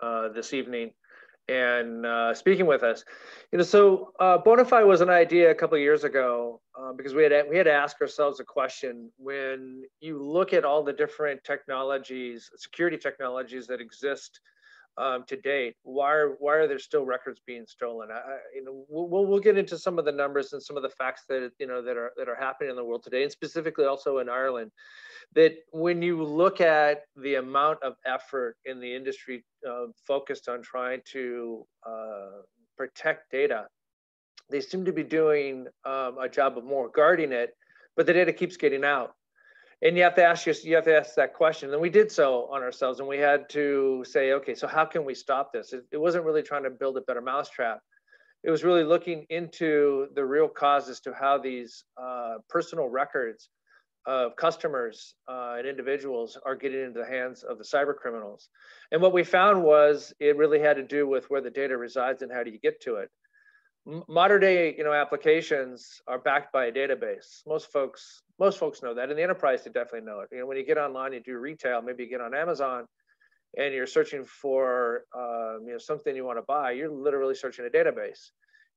[0.00, 0.92] uh, this evening
[1.48, 3.04] and uh, speaking with us.
[3.52, 7.22] You know, so uh, Bonafide was an idea a couple years ago uh, because we
[7.22, 11.42] had we had to ask ourselves a question: when you look at all the different
[11.44, 14.40] technologies, security technologies that exist
[14.98, 18.08] um, to date, why are why are there still records being stolen?
[18.10, 20.90] I, you know, we'll we'll get into some of the numbers and some of the
[20.90, 23.84] facts that you know that are that are happening in the world today, and specifically
[23.84, 24.72] also in Ireland
[25.34, 30.62] that when you look at the amount of effort in the industry uh, focused on
[30.62, 32.42] trying to uh,
[32.76, 33.66] protect data,
[34.50, 37.50] they seem to be doing um, a job of more guarding it,
[37.96, 39.14] but the data keeps getting out.
[39.80, 41.72] And you have to ask you, have to ask that question.
[41.72, 45.04] And we did so on ourselves, and we had to say, okay, so how can
[45.04, 45.72] we stop this?
[45.72, 47.80] It, it wasn't really trying to build a better mousetrap.
[48.42, 53.50] It was really looking into the real cause as to how these uh, personal records
[54.06, 58.48] of customers uh, and individuals are getting into the hands of the cyber criminals.
[58.90, 62.22] And what we found was it really had to do with where the data resides
[62.22, 63.10] and how do you get to it.
[64.08, 67.42] Modern day, you know, applications are backed by a database.
[67.46, 69.10] Most folks, most folks know that.
[69.10, 70.28] In the enterprise, they definitely know it.
[70.32, 72.86] You know, when you get online, you do retail, maybe you get on Amazon,
[73.56, 76.72] and you're searching for, um, you know, something you want to buy.
[76.72, 78.30] You're literally searching a database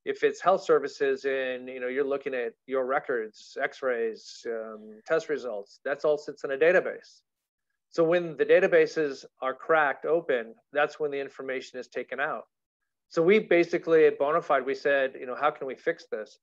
[0.06, 5.30] if it's health services and you know you're looking at your records x-rays um, test
[5.30, 7.22] results that's all sits in a database
[7.90, 12.46] so when the databases are cracked open that's when the information is taken out
[13.10, 16.40] so we basically at bonafide we said you know how can we fix this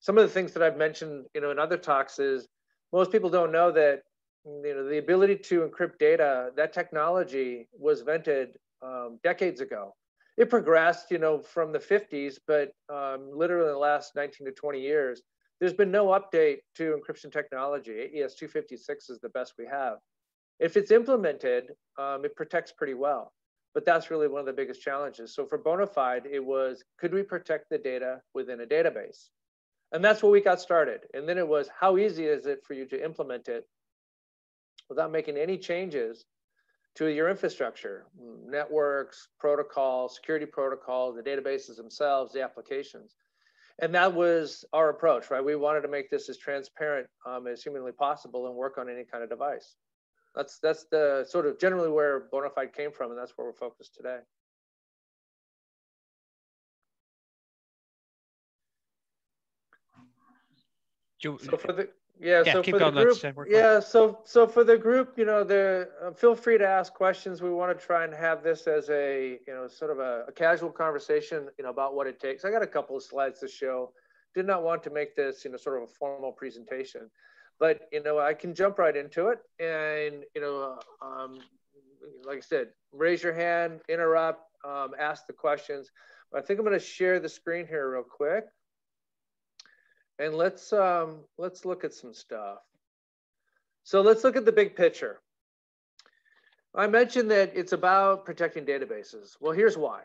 [0.00, 2.48] some of the things that i've mentioned you know in other talks is
[2.92, 4.02] most people don't know that
[4.44, 8.50] you know the ability to encrypt data that technology was invented
[8.82, 9.92] um, decades ago
[10.36, 14.52] it progressed, you know, from the 50s, but um, literally in the last 19 to
[14.52, 15.22] 20 years,
[15.60, 17.92] there's been no update to encryption technology.
[17.92, 19.96] AES 256 is the best we have.
[20.60, 23.32] If it's implemented, um, it protects pretty well.
[23.72, 25.34] But that's really one of the biggest challenges.
[25.34, 29.28] So for Bonafide, it was could we protect the data within a database?
[29.92, 31.00] And that's where we got started.
[31.14, 33.66] And then it was how easy is it for you to implement it
[34.88, 36.24] without making any changes
[36.96, 38.06] to your infrastructure,
[38.46, 43.14] networks, protocols, security protocols, the databases themselves, the applications.
[43.78, 45.44] And that was our approach, right?
[45.44, 49.04] We wanted to make this as transparent um, as humanly possible and work on any
[49.04, 49.76] kind of device.
[50.34, 53.94] That's, that's the sort of generally where Bonafide came from, and that's where we're focused
[53.94, 54.18] today.
[61.38, 61.88] So for the
[62.18, 65.88] yeah, yeah so for the group, yeah, so so for the group, you know, the
[66.02, 67.42] uh, feel free to ask questions.
[67.42, 70.32] We want to try and have this as a you know sort of a, a,
[70.32, 72.44] casual conversation, you know, about what it takes.
[72.44, 73.92] I got a couple of slides to show.
[74.34, 77.10] Did not want to make this you know sort of a formal presentation,
[77.58, 79.40] but you know I can jump right into it.
[79.60, 81.38] And you know, um,
[82.24, 85.90] like I said, raise your hand, interrupt, um, ask the questions.
[86.32, 88.46] But I think I'm going to share the screen here real quick
[90.18, 92.58] and let's um, let's look at some stuff.
[93.84, 95.20] So let's look at the big picture.
[96.74, 99.36] I mentioned that it's about protecting databases.
[99.40, 100.02] Well, here's why.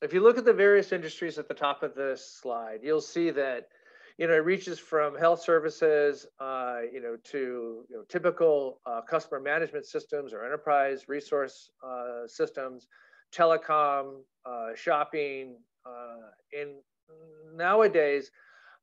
[0.00, 3.30] If you look at the various industries at the top of this slide, you'll see
[3.30, 3.68] that
[4.16, 9.00] you know it reaches from health services, uh, you know, to you know, typical uh,
[9.02, 12.86] customer management systems or enterprise resource uh, systems,
[13.34, 15.56] telecom, uh, shopping,
[16.52, 16.70] and
[17.08, 18.30] uh, nowadays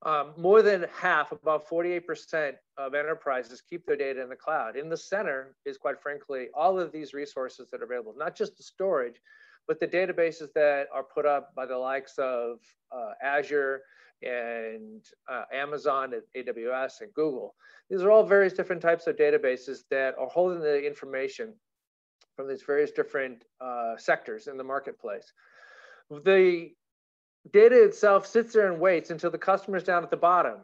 [0.04, 4.76] um, more than half, about 48% of enterprises keep their data in the cloud.
[4.76, 8.58] In the center is quite frankly, all of these resources that are available, not just
[8.58, 9.20] the storage,
[9.68, 12.60] but the databases that are put up by the likes of
[12.92, 13.82] uh, Azure
[14.22, 17.56] and uh, Amazon and AWS and Google.
[17.90, 21.54] These are all various different types of databases that are holding the information
[22.36, 25.34] from these various different uh, sectors in the marketplace.
[26.10, 26.72] The
[27.52, 30.58] data itself sits there and waits until the customers down at the bottom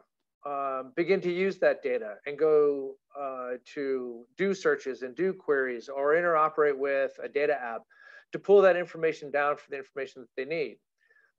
[0.46, 5.88] um, begin to use that data and go uh, to do searches and do queries
[5.88, 7.82] or interoperate with a data app
[8.32, 10.76] to pull that information down for the information that they need.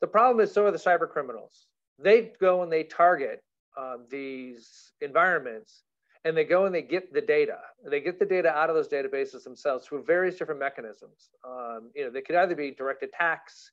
[0.02, 1.68] The problem is so are the cyber criminals.
[2.00, 3.44] They go and they target
[3.78, 5.84] um, these environments
[6.24, 7.60] and they go and they get the data.
[7.90, 11.30] They get the data out of those databases themselves through various different mechanisms.
[11.48, 13.72] Um, you know, they could either be direct attacks,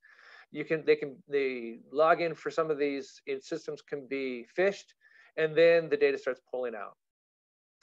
[0.53, 4.95] you can they can the login for some of these systems can be phished
[5.37, 6.97] and then the data starts pulling out.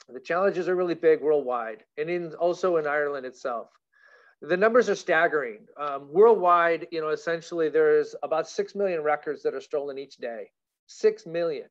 [0.08, 3.68] The challenges are really big worldwide and in also in ireland itself.
[4.42, 5.66] The numbers are staggering.
[5.76, 10.50] Um, worldwide you know essentially there's about 6 million records that are stolen each day.
[10.86, 11.68] 6 million.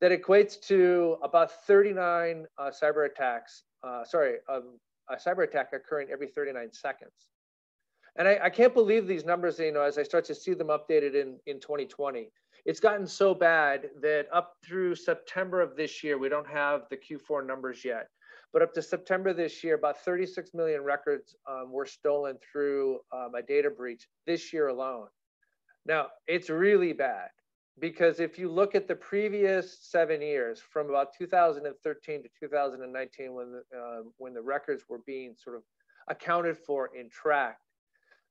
[0.00, 4.78] That equates to about 39 uh, cyber attacks uh, sorry um,
[5.08, 7.26] a cyber attack occurring every 39 seconds
[8.16, 10.68] And I, I, can't believe these numbers, you know, as I start to see them
[10.68, 12.30] updated in, in 2020.
[12.66, 16.96] It's gotten so bad that up through September of this year, we don't have the
[16.96, 18.08] Q4 numbers yet.
[18.52, 23.34] But up to September this year, about 36 million records um, were stolen through um,
[23.36, 25.06] a data breach this year alone.
[25.86, 27.28] Now, it's really bad
[27.78, 33.52] because if you look at the previous seven years, from about 2013 to 2019, when
[33.52, 35.62] the, uh, when the records were being sort of
[36.08, 37.62] accounted for and tracked,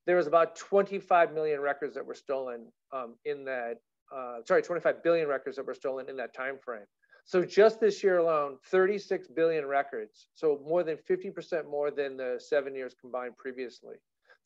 [0.10, 3.76] there was about 25 million records that were stolen um, in that.
[4.12, 6.88] Uh, sorry, 25 billion records that were stolen in that time frame.
[7.26, 10.30] So just this year alone, 36 billion records.
[10.34, 13.98] So more than 50% more than the seven years combined previously.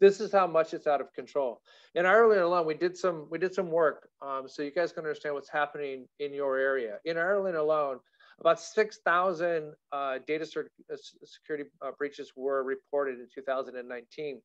[0.01, 1.61] This is how much it's out of control.
[1.95, 5.05] In Ireland alone, we did some we did some work um, so you guys can
[5.05, 6.97] understand what's happening in your area.
[7.05, 7.99] In Ireland alone,
[8.41, 14.41] about 6,000 uh, data uh, security uh, breaches were reported in 2019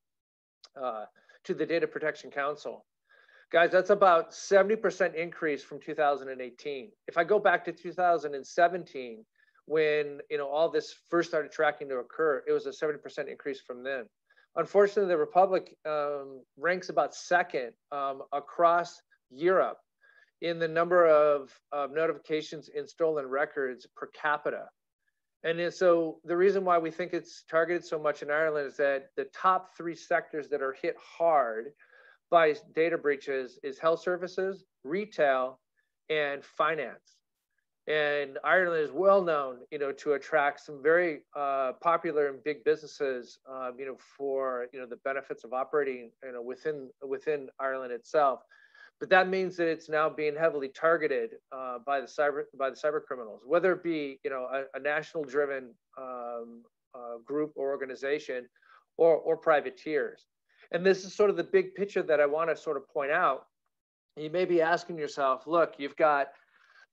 [0.80, 1.04] uh,
[1.44, 2.84] to the Data Protection Council.
[3.50, 6.90] Guys, that's about 70% increase from 2018.
[7.06, 9.24] If I go back to 2017,
[9.66, 13.60] when you know all this first started tracking to occur, it was a 70% increase
[13.60, 14.04] from then.
[14.56, 19.00] Unfortunately, the Republic um, ranks about second um, across
[19.30, 19.78] Europe
[20.40, 24.66] in the number of, of notifications in stolen records per capita.
[25.44, 29.10] And so the reason why we think it's targeted so much in Ireland is that
[29.16, 31.66] the top three sectors that are hit hard
[32.30, 35.60] by data breaches is health services, retail,
[36.10, 37.16] and finance.
[37.86, 42.62] And Ireland is well known, you know, to attract some very uh, popular and big
[42.64, 47.48] businesses, um, you know, for you know the benefits of operating, you know, within within
[47.58, 48.40] Ireland itself.
[49.00, 52.76] But that means that it's now being heavily targeted uh, by the cyber by the
[52.76, 56.62] cyber criminals, whether it be you know a, a national driven um,
[56.94, 58.48] uh, group or organization,
[58.96, 60.26] or or privateers.
[60.72, 63.10] And this is sort of the big picture that I want to sort of point
[63.10, 63.46] out.
[64.16, 66.28] You may be asking yourself, look, you've got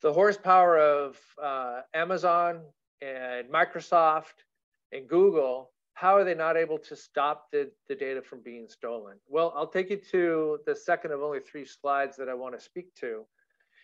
[0.02, 2.62] the horsepower of uh, Amazon
[3.02, 4.44] and Microsoft
[4.92, 5.72] and Google.
[5.96, 9.16] How are they not able to stop the, the data from being stolen?
[9.30, 12.64] Well, I'll take you to the second of only three slides that I want to
[12.64, 13.26] speak to.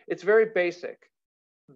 [0.08, 1.10] It's very basic.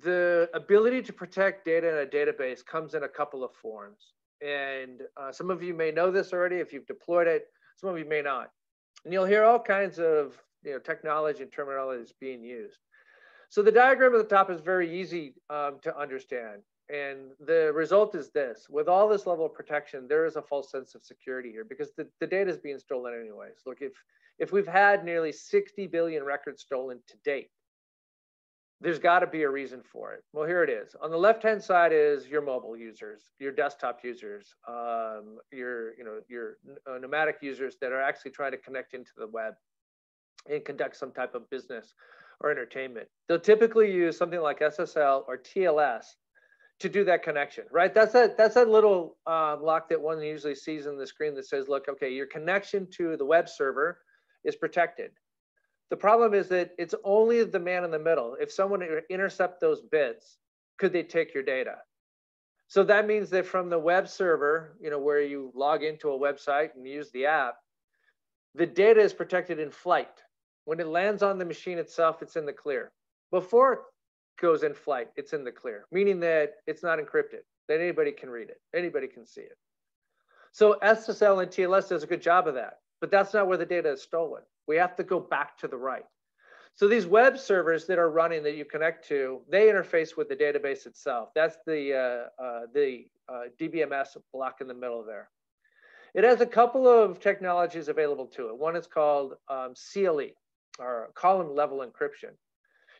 [0.03, 4.13] The ability to protect data in a database comes in a couple of forms.
[4.45, 7.45] And uh, some of you may know this already if you've deployed it.
[7.77, 8.51] Some of you may not.
[9.05, 12.79] And you'll hear all kinds of you know, technology and terminology terminologies being used.
[13.47, 16.61] So the diagram at the top is very easy um, to understand.
[16.89, 20.69] And the result is this, with all this level of protection, there is a false
[20.69, 23.61] sense of security here because the, the data is being stolen anyways.
[23.65, 23.93] Look, if,
[24.37, 27.49] if we've had nearly 60 billion records stolen to date,
[28.81, 30.23] there's got to be a reason for it.
[30.33, 30.95] Well, here it is.
[31.01, 36.19] On the left-hand side is your mobile users, your desktop users, um, your you know
[36.27, 39.53] your uh, nomadic users that are actually trying to connect into the web
[40.49, 41.93] and conduct some type of business
[42.41, 43.07] or entertainment.
[43.27, 46.05] They'll typically use something like SSL or TLS
[46.79, 47.93] to do that connection, right?
[47.93, 51.45] That's that that's that little uh, lock that one usually sees in the screen that
[51.45, 53.99] says, look, okay, your connection to the web server
[54.43, 55.11] is protected.
[55.89, 58.35] The problem is that it's only the man in the middle.
[58.39, 60.37] If someone intercept those bits,
[60.77, 61.75] could they take your data?
[62.67, 66.19] So that means that from the web server, you know, where you log into a
[66.19, 67.55] website and use the app,
[68.55, 70.23] the data is protected in flight.
[70.65, 72.91] When it lands on the machine itself, it's in the clear.
[73.31, 73.83] Before
[74.39, 78.29] goes in flight, it's in the clear, meaning that it's not encrypted, that anybody can
[78.29, 79.57] read it, anybody can see it.
[80.51, 83.65] So SSL and TLS does a good job of that, but that's not where the
[83.65, 84.43] data is stolen.
[84.67, 86.05] We have to go back to the right.
[86.75, 90.35] So these web servers that are running that you connect to, they interface with the
[90.35, 91.29] database itself.
[91.33, 95.29] That's the, uh, uh, the uh, DBMS block in the middle there.
[96.13, 98.57] It has a couple of technologies available to it.
[98.57, 100.31] One is called um, CLE,
[100.79, 102.31] or column level encryption.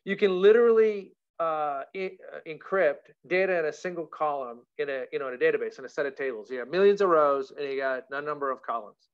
[0.04, 1.84] You can literally uh,
[2.48, 5.90] encrypt data in a single column in a you know in a database in a
[5.90, 6.50] set of tables.
[6.50, 9.10] You have millions of rows and you got a number of columns.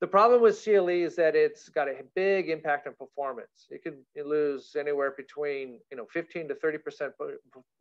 [0.00, 3.66] The problem with CLE is that it's got a big impact on performance.
[3.70, 7.12] It could lose anywhere between you know 15 to 30 percent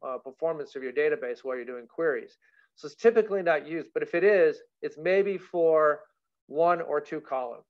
[0.05, 2.38] uh, performance of your database while you're doing queries.
[2.75, 6.01] So it's typically not used, but if it is, it's maybe for
[6.48, 7.63] one or two columns.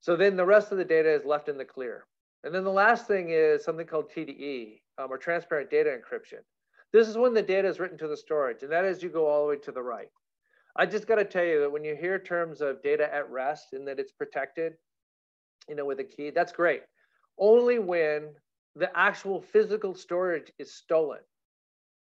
[0.00, 2.06] So then the rest of the data is left in the clear.
[2.44, 6.40] And then the last thing is something called TDE, um, or transparent data encryption.
[6.92, 9.26] This is when the data is written to the storage, and that is you go
[9.26, 10.08] all the way to the right.
[10.76, 13.72] I just got to tell you that when you hear terms of data at rest
[13.72, 14.74] and that it's protected,
[15.68, 16.82] you know, with a key, that's great.
[17.38, 18.34] Only when
[18.74, 21.20] the actual physical storage is stolen.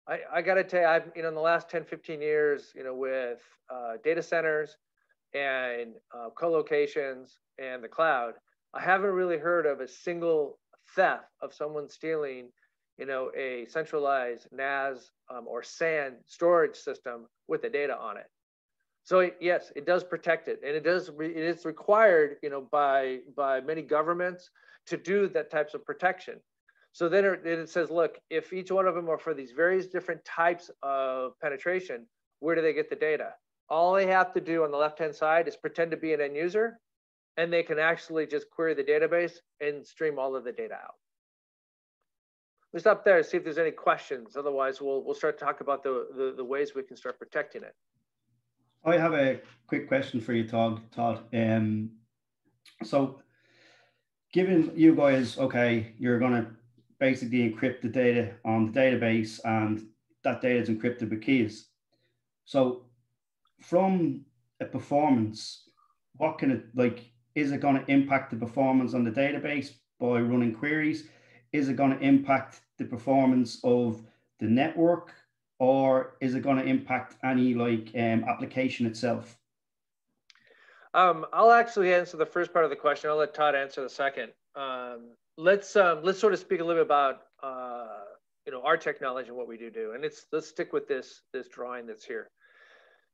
[0.08, 2.72] I, I got to tell you, I've, you know, in the last 10, 15 years,
[2.74, 3.40] you know, with
[3.72, 4.76] uh, data centers,
[5.34, 8.34] and uh, co-locations and the cloud,
[8.74, 10.58] I haven't really heard of a single
[10.94, 12.50] theft of someone stealing,
[12.98, 18.26] you know, a centralized NAS um, or SAN storage system with the data on it.
[19.02, 21.10] So it, yes, it does protect it, and it does.
[21.20, 24.50] It is required, you know, by by many governments
[24.86, 26.40] to do that types of protection.
[26.92, 30.24] So then it, says, look, if each one of them are for these various different
[30.24, 32.06] types of penetration,
[32.40, 33.34] where do they get the data?
[33.68, 36.34] All they have to do on the left-hand side is pretend to be an end
[36.34, 36.80] user,
[37.36, 40.94] and they can actually just query the database and stream all of the data out.
[42.72, 44.36] We'll stop there, see if there's any questions.
[44.36, 47.62] Otherwise, we'll, we'll start to talk about the, the, the ways we can start protecting
[47.62, 47.74] it.
[48.84, 50.80] I have a quick question for you, Todd.
[50.92, 51.20] Todd.
[51.34, 51.90] Um,
[52.82, 53.20] so,
[54.32, 56.46] given you guys, okay, you're going to
[56.98, 59.86] basically encrypt the data on the database, and
[60.22, 61.68] that data is encrypted with keys.
[62.44, 62.86] So,
[63.60, 64.24] from
[64.60, 65.64] a performance,
[66.16, 67.10] what can it like?
[67.40, 71.08] Is it going to impact the performance on the database by running queries?
[71.54, 74.02] Is it going to impact the performance of
[74.40, 75.14] the network
[75.58, 79.38] or is it going to impact any like um, application itself?
[80.92, 83.08] Um, I'll actually answer the first part of the question.
[83.08, 84.32] I'll let Todd answer the second.
[84.54, 88.04] Um, let's um, let's sort of speak a little bit about uh,
[88.44, 91.22] you know our technology and what we do do, and it's let's stick with this
[91.32, 92.28] this drawing that's here.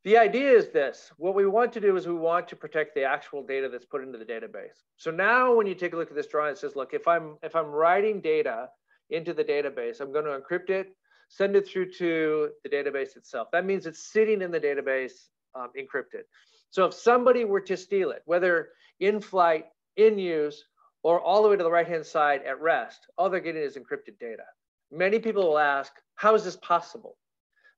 [0.05, 3.03] The idea is this: what we want to do is we want to protect the
[3.03, 4.85] actual data that's put into the database.
[4.97, 7.37] So now, when you take a look at this drawing, it says, look, if I'm
[7.43, 8.69] if I'm writing data
[9.11, 10.95] into the database, I'm going to encrypt it
[11.29, 13.49] send it through to the database itself.
[13.53, 16.23] That means it's sitting in the database um, encrypted.
[16.71, 20.65] So if somebody were to steal it, whether in flight, in use,
[21.03, 24.19] or all the way to the right-hand side at rest, all they're getting is encrypted
[24.21, 24.43] data.
[24.91, 27.17] Many people will ask, how is this possible?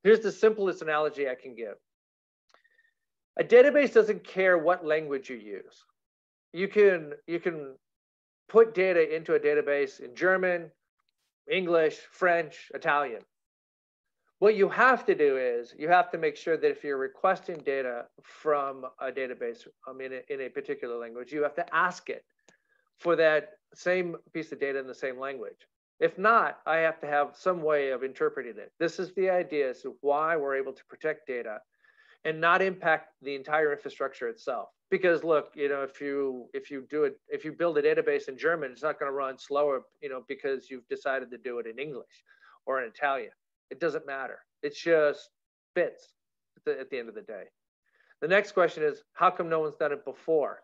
[0.03, 1.75] Here's the simplest analogy I can give.
[3.39, 5.85] A database doesn't care what language you use.
[6.53, 7.75] You can, you can
[8.49, 10.71] put data into a database in German,
[11.51, 13.23] English, French, Italian.
[14.41, 17.59] What you have to do is you have to make sure that if you're requesting
[17.59, 22.25] data from a database in, a, in a particular language, you have to ask it
[22.99, 25.67] for that same piece of data in the same language.
[26.01, 28.73] If not, I have to have some way of interpreting it.
[28.79, 31.59] This is the idea as to why we're able to protect data
[32.25, 34.69] and not impact the entire infrastructure itself.
[34.91, 38.29] Because look, you know, if you if you do it, if you build a database
[38.29, 41.59] in German, it's not going to run slower, you know, because you've decided to do
[41.59, 42.25] it in English
[42.67, 43.31] or in Italian.
[43.71, 44.39] It doesn't matter.
[44.63, 45.29] It just
[45.75, 46.15] fits
[46.57, 47.45] at the, at the end of the day.
[48.21, 50.61] The next question is, how come no one's done it before?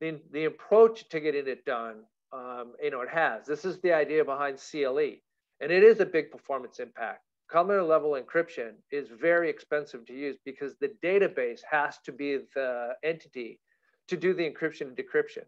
[0.00, 3.46] The, the approach to getting it done, um, you know, it has.
[3.46, 5.16] This is the idea behind CLE,
[5.60, 7.22] and it is a big performance impact.
[7.52, 12.94] Columnar level encryption is very expensive to use because the database has to be the
[13.04, 13.60] entity
[14.08, 15.44] to do the encryption and decryption.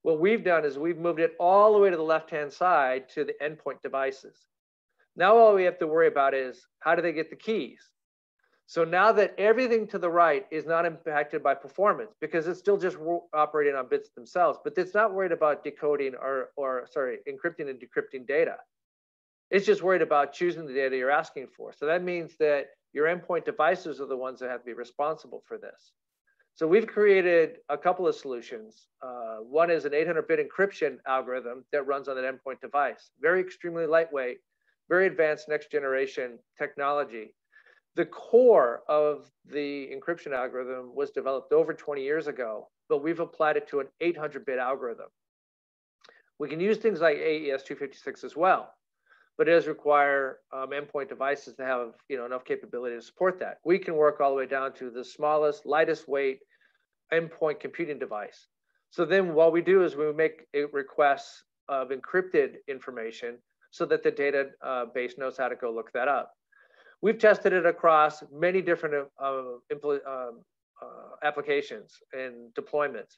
[0.00, 3.24] What we've done is we've moved it all the way to the left-hand side to
[3.24, 4.46] the endpoint devices.
[5.16, 7.90] Now all we have to worry about is how do they get the keys?
[8.66, 12.78] So now that everything to the right is not impacted by performance because it's still
[12.78, 12.96] just
[13.34, 17.78] operating on bits themselves, but it's not worried about decoding or, or sorry, encrypting and
[17.78, 18.56] decrypting data.
[19.50, 21.72] It's just worried about choosing the data you're asking for.
[21.72, 25.42] So that means that your endpoint devices are the ones that have to be responsible
[25.46, 25.92] for this.
[26.54, 28.86] So we've created a couple of solutions.
[29.02, 33.86] Uh, one is an 800-bit encryption algorithm that runs on an endpoint device, very extremely
[33.86, 34.38] lightweight,
[34.88, 37.34] very advanced next generation technology.
[37.96, 43.56] The core of the encryption algorithm was developed over 20 years ago, but we've applied
[43.56, 45.08] it to an 800 bit algorithm.
[46.38, 48.72] We can use things like AES 256 as well,
[49.36, 53.38] but it does require um, endpoint devices to have you know, enough capability to support
[53.40, 53.58] that.
[53.64, 56.40] We can work all the way down to the smallest, lightest weight
[57.12, 58.46] endpoint computing device.
[58.90, 63.38] So then what we do is we make requests of encrypted information
[63.70, 64.84] so that the data uh,
[65.18, 66.32] knows how to go look that up.
[67.02, 70.40] We've tested it across many different uh, um,
[70.80, 70.86] uh,
[71.22, 73.16] applications and deployments.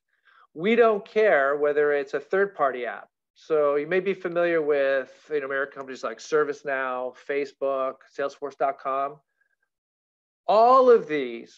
[0.54, 3.08] We don't care whether it's a third-party app.
[3.38, 9.16] So you may be familiar with you know, American companies like ServiceNow, Facebook, Salesforce.com.
[10.48, 11.54] All of these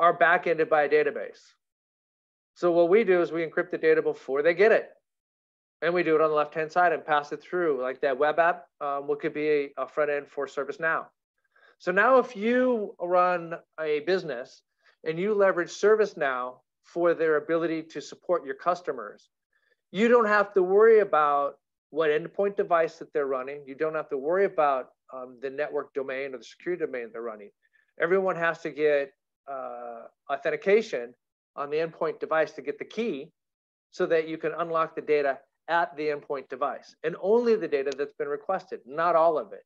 [0.00, 1.40] are backended by a database.
[2.54, 4.90] So what we do is we encrypt the data before they get it
[5.80, 8.18] and we do it on the left hand side and pass it through like that
[8.18, 11.06] web app um, what could be a front end for ServiceNow.
[11.78, 14.62] So now if you run a business
[15.04, 19.28] and you leverage ServiceNow for their ability to support your customers,
[19.96, 21.54] you don't have to worry about
[21.88, 23.62] what endpoint device that they're running.
[23.66, 27.22] You don't have to worry about um, the network domain or the security domain they're
[27.22, 27.48] running.
[27.98, 29.12] Everyone has to get
[29.50, 31.14] uh, authentication
[31.56, 33.32] on the endpoint device to get the key
[33.90, 35.38] so that you can unlock the data
[35.68, 39.64] at the endpoint device and only the data that's been requested, not all of it.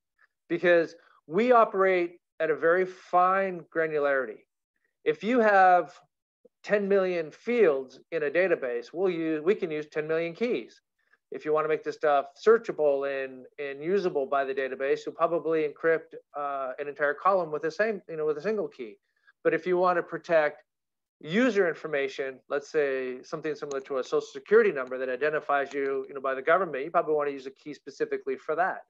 [0.48, 0.94] Because
[1.26, 4.44] we operate at a very fine granularity.
[5.04, 5.92] If you have
[6.62, 10.80] 10 million fields in a database, we'll use, we can use 10 million keys.
[11.30, 15.14] If you want to make this stuff searchable and, and usable by the database, you'll
[15.14, 18.96] probably encrypt uh, an entire column with the same, you know, with a single key.
[19.44, 20.64] But if you want to protect
[21.20, 26.14] user information, let's say something similar to a social security number that identifies you, you
[26.14, 28.82] know, by the government, you probably want to use a key specifically for that.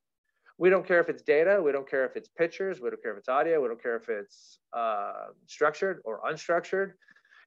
[0.57, 3.13] We don't care if it's data, we don't care if it's pictures, we don't care
[3.13, 6.93] if it's audio, we don't care if it's uh, structured or unstructured.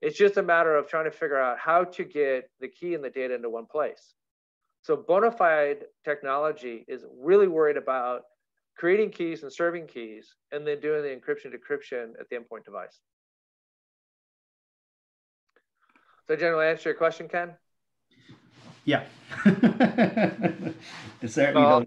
[0.03, 3.01] It's just a matter of trying to figure out how to get the key and
[3.01, 4.15] the data into one place.
[4.81, 8.23] So Bonafide technology is really worried about
[8.75, 12.99] creating keys and serving keys and then doing the encryption decryption at the endpoint device.
[16.27, 17.53] So generally answer your question, Ken?
[18.83, 19.05] Yeah.
[19.45, 20.73] it
[21.27, 21.85] certainly I'll,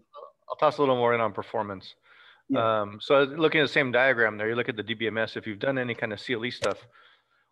[0.48, 1.94] I'll, toss a little more in on performance.
[2.48, 2.80] Yeah.
[2.80, 5.58] Um, so looking at the same diagram there, you look at the DBMS, if you've
[5.58, 6.86] done any kind of CLE stuff,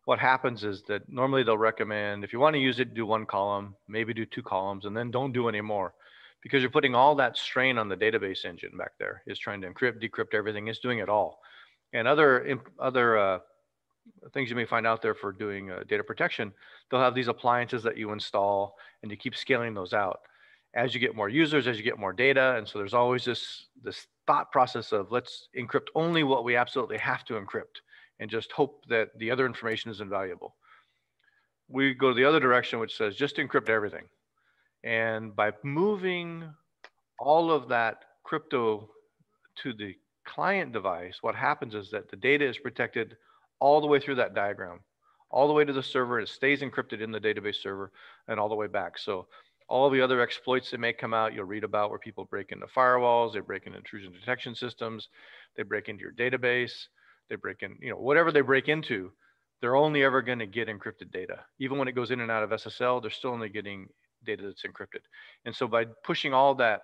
[0.05, 3.25] what happens is that normally they'll recommend, if you want to use it, do one
[3.27, 5.95] column, maybe do two columns, and then don't do any more
[6.43, 9.23] because you're putting all that strain on the database engine back there.
[9.27, 10.69] Is trying to encrypt, decrypt everything.
[10.69, 11.41] It's doing it all.
[11.95, 13.39] And other, other uh,
[14.35, 16.53] things you may find out there for doing uh, data protection,
[16.91, 20.21] they'll have these appliances that you install and you keep scaling those out
[20.75, 22.57] as you get more users, as you get more data.
[22.57, 26.99] And so there's always this, this thought process of let's encrypt only what we absolutely
[26.99, 27.81] have to encrypt
[28.25, 30.57] and just hope that the other information is invaluable.
[31.69, 34.05] We go to the other direction, which says just encrypt everything.
[34.83, 36.49] And by moving
[37.19, 38.89] all of that crypto
[39.57, 43.19] to the client device, what happens is that the data is protected
[43.61, 44.81] all the way through that diagram,
[45.31, 46.19] all the way to the server.
[46.19, 47.93] It stays encrypted in the database server
[48.27, 48.97] and all the way back.
[48.97, 49.27] So
[49.69, 52.69] all the other exploits that may come out, you'll read about where people break into
[52.69, 55.11] firewalls, they break into intrusion detection systems,
[55.59, 56.87] they break into your database,
[57.29, 59.13] they break in, you know, whatever they break into,
[59.61, 61.41] they're only ever going to get encrypted data.
[61.59, 63.89] Even when it goes in and out of SSL, they're still only getting
[64.25, 65.03] data that's encrypted.
[65.45, 66.83] And so by pushing all that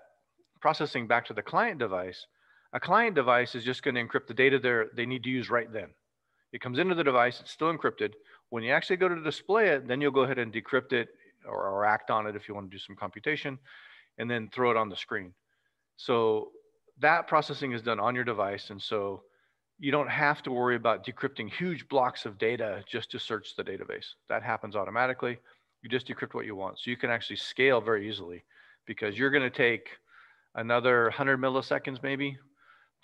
[0.60, 2.26] processing back to the client device,
[2.72, 5.50] a client device is just going to encrypt the data there they need to use
[5.50, 5.88] right then.
[6.52, 8.12] It comes into the device, it's still encrypted.
[8.50, 11.08] When you actually go to display it, then you'll go ahead and decrypt it
[11.46, 13.58] or, or act on it if you want to do some computation
[14.18, 15.32] and then throw it on the screen.
[15.96, 16.50] So
[16.98, 18.70] that processing is done on your device.
[18.70, 19.22] And so
[19.80, 23.64] you don't have to worry about decrypting huge blocks of data just to search the
[23.64, 24.04] database.
[24.28, 25.38] That happens automatically.
[25.82, 26.78] You just decrypt what you want.
[26.78, 28.44] So you can actually scale very easily
[28.86, 29.88] because you're going to take
[30.54, 32.36] another 100 milliseconds maybe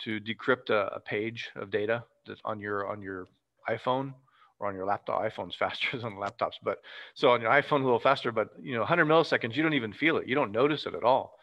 [0.05, 3.27] to decrypt a, a page of data that's on your on your
[3.71, 4.13] iPhone
[4.61, 5.23] or on your laptop.
[5.23, 6.79] iPhone's faster than laptops, but
[7.15, 8.31] so on your iPhone a little faster.
[8.33, 10.29] But you know, 100 milliseconds, you don't even feel it.
[10.29, 11.39] You don't notice it at all.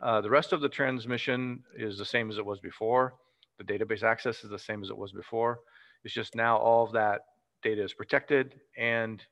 [0.00, 3.14] Uh, the rest of the transmission is the same as it was before.
[3.62, 5.60] The database access is the same as it was before.
[6.04, 7.20] It's just now all of that
[7.62, 9.22] data is protected and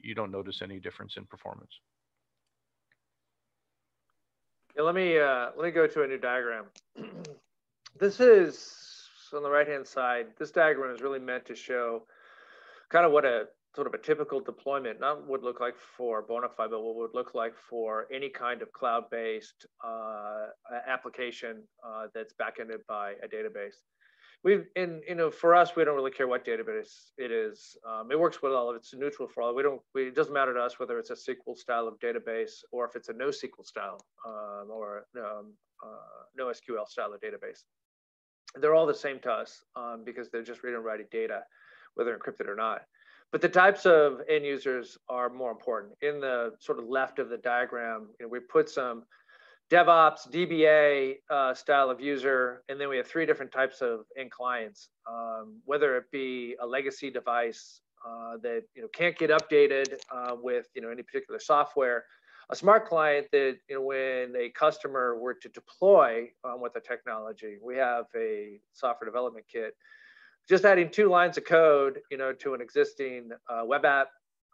[0.00, 1.80] you don't notice any difference in performance.
[4.76, 6.64] Yeah, let me uh, let me go to a new diagram.
[7.98, 10.26] this is on the right hand side.
[10.38, 12.04] This diagram is really meant to show
[12.88, 16.70] kind of what a sort of a typical deployment not would look like for Bonafide,
[16.70, 20.46] but what would look like for any kind of cloud-based uh,
[20.86, 23.76] application uh, that's backended by a database.
[24.44, 27.76] We've, in you know, for us, we don't really care what database it is.
[27.88, 28.80] Um, it works with all of it.
[28.80, 29.54] It's neutral for all.
[29.54, 29.80] We don't.
[29.94, 32.94] We, it doesn't matter to us whether it's a SQL style of database or if
[32.94, 37.62] it's a NoSQL style um, or um, uh, NoSQL style of database.
[38.60, 41.40] They're all the same to us um, because they're just reading and writing data,
[41.94, 42.82] whether encrypted or not.
[43.34, 45.94] But the types of end users are more important.
[46.02, 49.02] In the sort of left of the diagram, you know, we put some
[49.72, 54.30] DevOps, DBA uh, style of user, and then we have three different types of end
[54.30, 54.88] clients.
[55.10, 60.36] Um, whether it be a legacy device uh, that you know can't get updated uh,
[60.40, 62.04] with you know any particular software,
[62.50, 66.80] a smart client that you know when a customer were to deploy um, with the
[66.80, 69.74] technology, we have a software development kit
[70.48, 74.08] just adding two lines of code, you know, to an existing uh, web app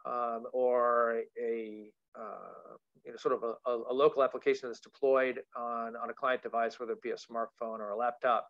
[0.05, 2.75] um, or a uh,
[3.05, 6.79] you know, sort of a, a, local application that's deployed on, on a client device,
[6.79, 8.47] whether it be a smartphone or a laptop.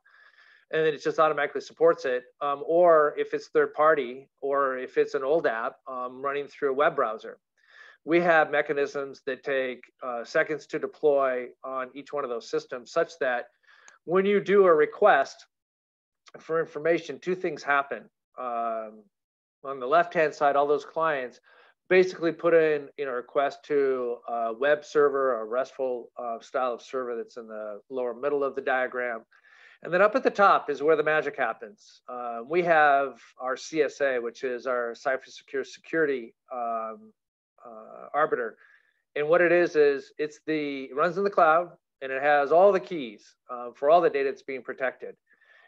[0.71, 2.23] And then it just automatically supports it.
[2.41, 6.71] Um, or if it's third party, or if it's an old app um, running through
[6.71, 7.37] a web browser.
[8.03, 12.91] We have mechanisms that take uh, seconds to deploy on each one of those systems,
[12.91, 13.45] such that
[14.05, 15.45] when you do a request
[16.39, 18.09] for information, two things happen.
[18.39, 19.03] Um,
[19.63, 21.39] on the left-hand side, all those clients
[21.89, 26.81] basically put in you know request to a web server, a RESTful uh, style of
[26.81, 29.21] server that's in the lower middle of the diagram.
[29.83, 32.01] And then up at the top is where the magic happens.
[32.07, 37.11] Uh, we have our CSA, which is our Cypher Secure security um,
[37.65, 38.57] uh, arbiter.
[39.15, 42.51] And what it is, is it's the, it runs in the cloud and it has
[42.51, 45.15] all the keys uh, for all the data that's being protected.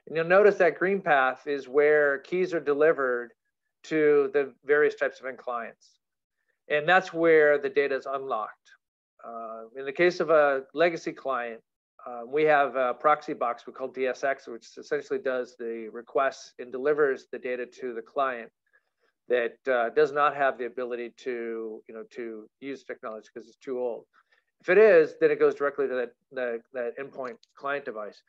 [0.08, 3.32] And you'll notice that green path is where keys are delivered
[3.84, 6.00] to the various types of end clients.
[6.70, 8.70] And that's where the data is unlocked.
[9.26, 11.62] Uh, in the case of a legacy client,
[12.06, 16.72] uh, we have a proxy box we call DSX, which essentially does the requests and
[16.72, 18.52] delivers the data to the client
[19.30, 23.58] that uh, does not have the ability to, you know, to use technology because it's
[23.58, 24.06] too old.
[24.60, 28.22] If it is, then it goes directly to that, that, that endpoint client device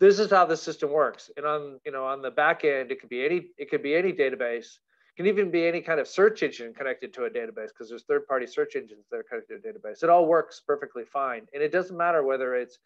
[0.00, 1.30] this is how the system works.
[1.36, 3.94] And on, you know, on the back end, it could be any, it could be
[3.94, 4.78] any database,
[5.10, 8.04] it can even be any kind of search engine connected to a database because there's
[8.04, 10.02] third-party search engines that are connected to a database.
[10.02, 11.46] It all works perfectly fine.
[11.52, 12.78] And it doesn't matter whether it's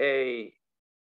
[0.00, 0.52] a,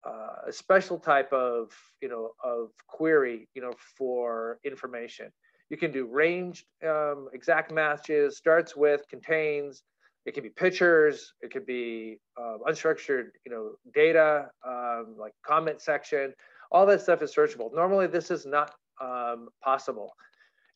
[0.04, 1.70] uh, a special type of,
[2.02, 5.30] you know, of query, you know, for information.
[5.70, 9.82] You can do ranged um, exact matches, starts with, contains,
[10.26, 15.80] it could be pictures, it could be um, unstructured, you know, data, um, like comment
[15.80, 16.34] section.
[16.72, 17.72] All that stuff is searchable.
[17.72, 20.12] Normally, this is not um, possible,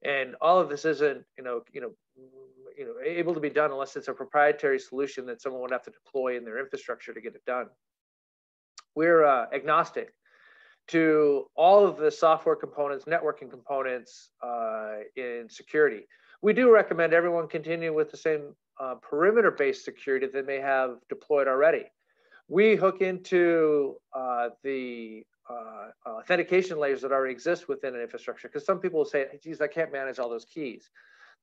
[0.05, 1.91] and all of this isn't, you know, you know,
[2.79, 5.83] you know, able to be done unless it's a proprietary solution that someone would have
[5.83, 7.67] to deploy in their infrastructure to get it done.
[8.95, 10.15] We're uh, agnostic
[10.89, 16.07] to all of the software components, networking components uh, in security.
[16.41, 20.97] We do recommend everyone continue with the same uh, perimeter-based security that they may have
[21.09, 21.85] deployed already.
[22.49, 28.65] We hook into uh, the uh, authentication layers that already exist within an infrastructure because
[28.65, 30.91] some people will say, geez, I can't manage all those keys.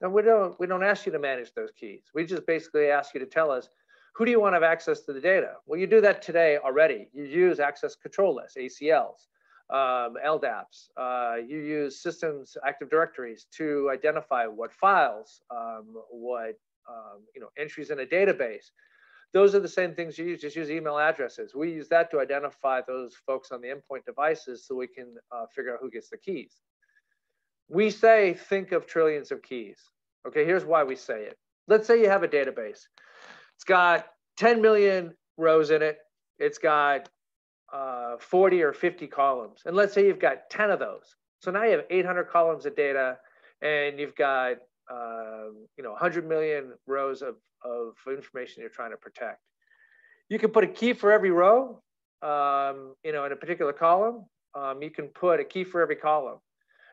[0.01, 2.03] Now we don't, we don't ask you to manage those keys.
[2.13, 3.69] We just basically ask you to tell us,
[4.13, 5.53] who do you want to have access to the data?
[5.65, 7.07] Well, you do that today already.
[7.13, 9.27] You use access control lists, ACLs,
[9.69, 10.89] um, LDAPs.
[10.97, 16.55] Uh, you use systems active directories to identify what files, um, what
[16.87, 18.71] um, you know, entries in a database.
[19.33, 21.53] Those are the same things you use, just use email addresses.
[21.53, 25.45] We use that to identify those folks on the endpoint devices so we can uh,
[25.53, 26.61] figure out who gets the keys.
[27.69, 29.79] We say, think of trillions of keys.
[30.25, 31.37] Okay, here's why we say it.
[31.67, 32.87] Let's say you have a database.
[33.55, 35.99] It's got 10 million rows in it.
[36.39, 37.09] It's got
[37.73, 39.63] uh, 40 or 50 columns.
[39.65, 41.15] And let's say you've got 10 of those.
[41.39, 43.17] So now you have 800 columns of data
[43.61, 44.57] and you've got
[44.91, 49.41] um, you know 100 million rows of, of information you're trying to protect.
[50.29, 51.81] You can put a key for every row,
[52.21, 54.25] um, you know, in a particular column.
[54.55, 56.39] Um, you can put a key for every column.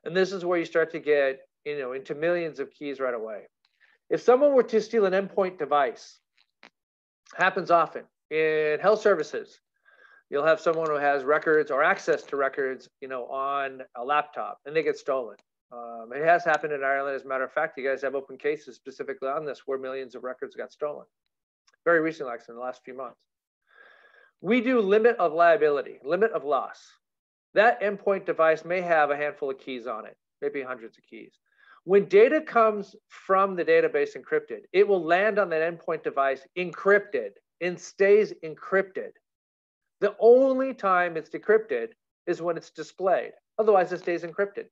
[0.05, 3.15] And this is where you start to get, you know, into millions of keys right
[3.15, 3.43] away.
[4.11, 6.19] If someone were to steal an endpoint device,
[7.37, 9.59] happens often in health services,
[10.31, 14.59] you'll have someone who has records or access to records, you know, on a laptop
[14.67, 15.37] and they get stolen.
[15.75, 17.17] Um, it has happened in Ireland.
[17.17, 20.15] As a matter of fact, you guys have open cases specifically on this where millions
[20.15, 21.07] of records got stolen.
[21.85, 23.19] Very recently, actually, in the last few months.
[24.41, 26.87] We do limit of liability, limit of loss.
[27.55, 31.33] That endpoint device may have a handful of keys on it, maybe hundreds of keys.
[31.85, 37.31] When data comes from the database encrypted, it will land on that endpoint device encrypted
[37.61, 39.11] and stays encrypted.
[40.01, 41.89] The only time it's decrypted
[42.27, 43.33] is when it's displayed.
[43.59, 44.67] Otherwise, it stays encrypted.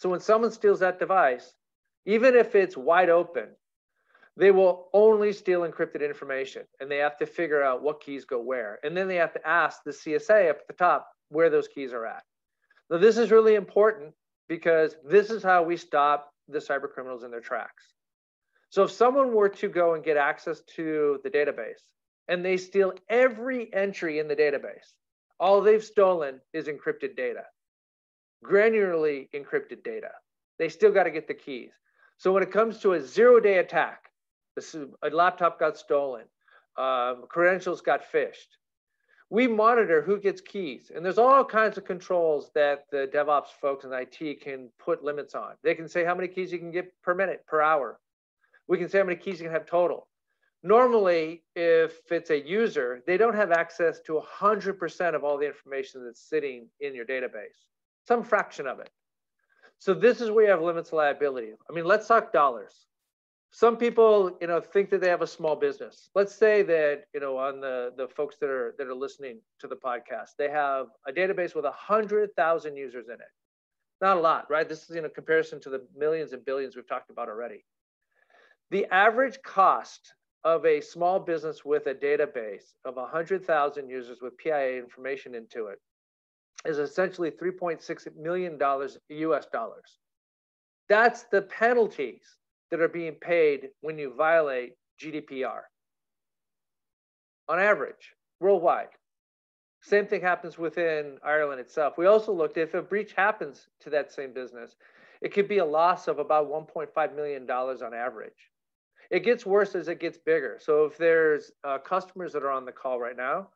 [0.00, 1.52] So when someone steals that device,
[2.06, 3.48] even if it's wide open,
[4.34, 8.40] they will only steal encrypted information and they have to figure out what keys go
[8.40, 8.78] where.
[8.82, 11.92] And then they have to ask the CSA up at the top where those keys
[11.92, 12.22] are at.
[12.88, 14.14] Now, this is really important
[14.48, 17.92] because this is how we stop the cyber criminals in their tracks.
[18.70, 21.82] So if someone were to go and get access to the database
[22.26, 24.94] and they steal every entry in the database,
[25.38, 27.42] all they've stolen is encrypted data
[28.44, 30.10] granularly encrypted data.
[30.58, 31.72] They still got to get the keys.
[32.16, 34.10] So when it comes to a zero day attack,
[35.02, 36.24] a laptop got stolen,
[36.76, 38.56] um, credentials got phished.
[39.30, 43.84] We monitor who gets keys, and there's all kinds of controls that the DevOps folks
[43.84, 45.52] and IT can put limits on.
[45.62, 48.00] They can say how many keys you can get per minute, per hour.
[48.66, 50.08] We can say how many keys you can have total.
[50.62, 56.04] Normally, if it's a user, they don't have access to 100% of all the information
[56.04, 57.69] that's sitting in your database
[58.10, 58.90] some fraction of it.
[59.78, 61.52] So this is where you have limits of liability.
[61.68, 62.74] I mean, let's talk dollars.
[63.52, 66.10] Some people, you know, think that they have a small business.
[66.16, 69.68] Let's say that, you know, on the, the folks that are that are listening to
[69.68, 73.32] the podcast, they have a database with a hundred thousand users in it.
[74.00, 74.68] Not a lot, right?
[74.68, 77.64] This is in a comparison to the millions and billions we've talked about already.
[78.72, 84.78] The average cost of a small business with a database of 100,000 users with PIA
[84.78, 85.78] information into it
[86.64, 89.98] is essentially 3.6 million dollars US dollars.
[90.88, 92.22] That's the penalties
[92.70, 95.62] that are being paid when you violate GDPR
[97.48, 98.88] on average worldwide.
[99.82, 101.94] Same thing happens within Ireland itself.
[101.96, 104.76] We also looked if a breach happens to that same business,
[105.22, 108.50] it could be a loss of about $1.5 million on average.
[109.10, 110.58] It gets worse as it gets bigger.
[110.60, 113.48] So if there's uh, customers that are on the call right now,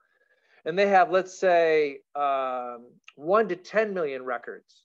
[0.65, 4.85] and they have, let's say, um, one to 10 million records,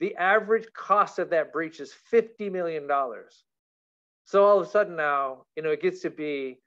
[0.00, 2.88] the average cost of that breach is $50 million.
[4.24, 6.58] So all of a sudden now, you know, it gets to be,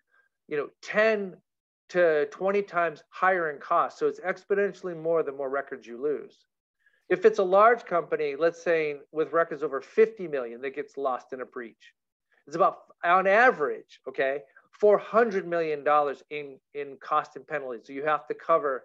[0.48, 1.36] you know, 10
[1.90, 4.00] to 20 times higher in cost.
[4.00, 6.46] So it's exponentially more the more records you lose.
[7.10, 11.34] If it's a large company, let's say with records over 50 million that gets lost
[11.34, 11.94] in a breach,
[12.48, 14.40] it's about on average, okay,
[14.82, 15.84] $400 million
[16.30, 17.82] in, in cost and penalties.
[17.86, 18.84] So you have to cover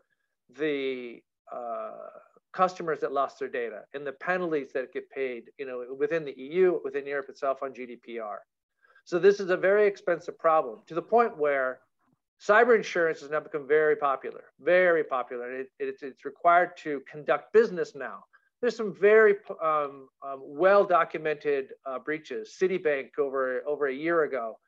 [0.59, 1.21] the
[1.53, 1.91] uh,
[2.53, 6.35] customers that lost their data and the penalties that get paid, you know, within the
[6.37, 8.37] EU, within Europe itself on GDPR.
[9.05, 11.81] So this is a very expensive problem to the point where
[12.41, 15.61] Cyber insurance has now become very popular, very popular.
[15.61, 18.25] It, it, it's required to conduct business now.
[18.61, 22.57] There's some very um, um, well documented uh, breaches.
[22.61, 24.59] Citibank over, over a year ago,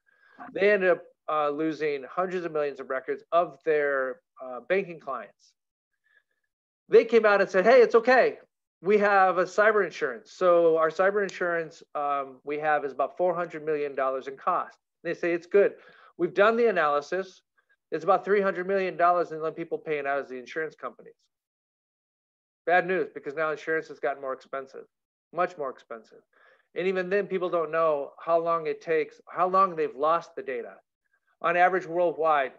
[0.53, 5.53] they ended up uh, losing hundreds of millions of records of their uh, banking clients.
[6.89, 8.39] They came out and said, hey, it's okay.
[8.83, 10.33] We have a cyber insurance.
[10.33, 14.77] So our cyber insurance um, we have is about $400 million in cost.
[15.05, 15.75] They say it's good.
[16.19, 17.43] We've done the analysis.
[17.91, 21.15] It's about $300 million in then people paying out as the insurance companies.
[22.67, 24.85] Bad news because now insurance has gotten more expensive,
[25.33, 26.21] much more expensive.
[26.75, 30.43] And even then, people don't know how long it takes, how long they've lost the
[30.43, 30.77] data.
[31.43, 32.53] On average, worldwide,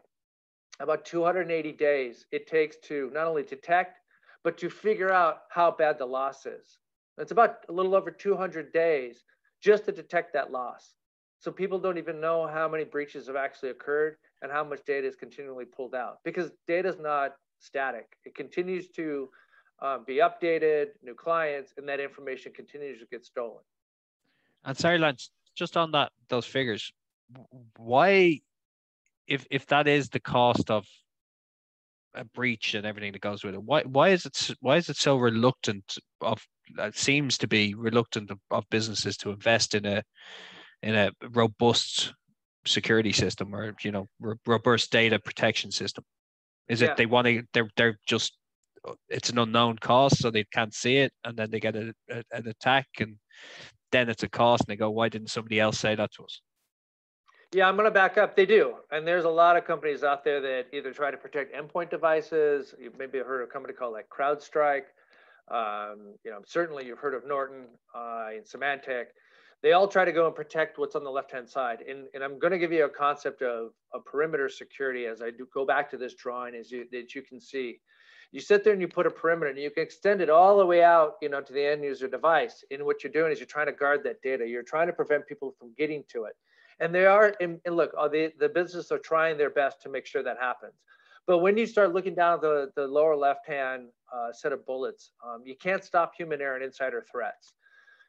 [0.80, 4.00] about 280 days it takes to not only detect,
[4.44, 6.80] but to figure out how bad the loss is.
[7.18, 9.24] It's about a little over 200 days
[9.62, 10.96] just to detect that loss.
[11.40, 15.08] So people don't even know how many breaches have actually occurred and how much data
[15.08, 18.18] is continually pulled out because data is not static.
[18.26, 19.30] It continues to
[19.82, 23.64] um, be updated, new clients, and that information continues to get stolen.
[24.66, 26.92] And sorry, Lance, just on that those figures,
[27.78, 28.42] why,
[29.28, 30.86] if if that is the cost of
[32.16, 34.98] a breach and everything that goes with it, why why is it why is it
[34.98, 36.42] so reluctant of
[36.78, 40.04] it seems to be reluctant of, of businesses to invest in a
[40.82, 42.14] in a robust
[42.66, 44.08] security system or you know
[44.46, 46.04] robust data protection system?
[46.68, 48.38] Is it they want to they're they're just
[49.10, 52.24] it's an unknown cost so they can't see it and then they get a, a,
[52.32, 53.16] an attack and
[53.92, 56.42] then it's a cost and they go why didn't somebody else say that to us
[57.54, 60.24] yeah i'm going to back up they do and there's a lot of companies out
[60.24, 63.94] there that either try to protect endpoint devices you've maybe heard of a company called
[63.94, 64.86] like crowdstrike
[65.52, 69.06] um, you know certainly you've heard of norton uh, and symantec
[69.64, 71.86] they all try to go and protect what's on the left-hand side.
[71.90, 75.30] And, and I'm going to give you a concept of, a perimeter security as I
[75.30, 77.80] do go back to this drawing as you, that you can see.
[78.32, 80.66] You sit there and you put a perimeter and you can extend it all the
[80.66, 82.64] way out, you know, to the end user device.
[82.72, 84.48] And what you're doing is you're trying to guard that data.
[84.48, 86.34] You're trying to prevent people from getting to it.
[86.84, 90.06] And they are, and, and look, uh, the, businesses are trying their best to make
[90.06, 90.74] sure that happens.
[91.26, 95.44] But when you start looking down the, the lower left-hand uh, set of bullets, um,
[95.46, 97.54] you can't stop human error and insider threats.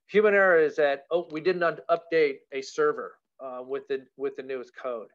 [0.09, 4.43] Human error is that oh we didn't update a server uh, with the with the
[4.43, 5.09] newest code,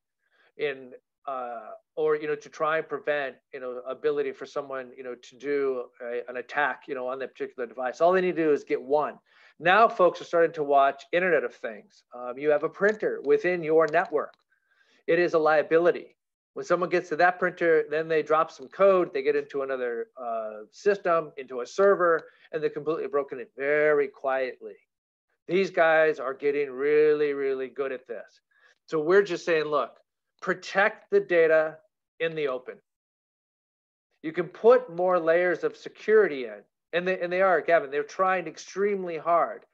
[0.57, 0.91] in
[1.29, 5.15] uh, or you know to try and prevent you know ability for someone you know
[5.15, 8.01] to do a, an attack you know on that particular device.
[8.01, 9.15] All they need to do is get one.
[9.59, 12.03] Now folks are starting to watch Internet of Things.
[12.15, 14.33] Um, you have a printer within your network.
[15.07, 16.15] It is a liability.
[16.53, 20.07] When someone gets to that printer, then they drop some code, they get into another
[20.21, 24.75] uh, system, into a server, and they're completely broken it very quietly.
[25.47, 28.41] These guys are getting really, really good at this.
[28.87, 29.98] So we're just saying, look,
[30.41, 31.77] protect the data
[32.19, 32.75] in the open.
[34.23, 36.61] You can put more layers of security in,
[36.93, 39.65] and they, and they are, Gavin, they're trying extremely hard.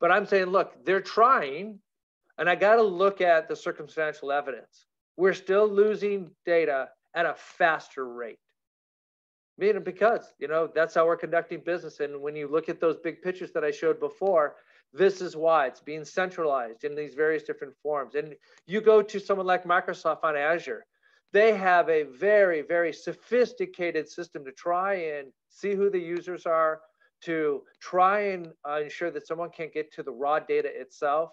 [0.00, 1.78] But I'm saying, look, they're trying,
[2.38, 4.86] and I got to look at the circumstantial evidence.
[5.16, 8.38] We're still losing data at a faster rate.
[9.58, 12.00] Meaning because, you know, that's how we're conducting business.
[12.00, 14.56] And when you look at those big pictures that I showed before,
[14.92, 18.14] this is why it's being centralized in these various different forms.
[18.14, 18.34] And
[18.66, 20.86] you go to someone like Microsoft on Azure,
[21.32, 26.80] they have a very, very sophisticated system to try and see who the users are,
[27.22, 31.32] to try and uh, ensure that someone can't get to the raw data itself.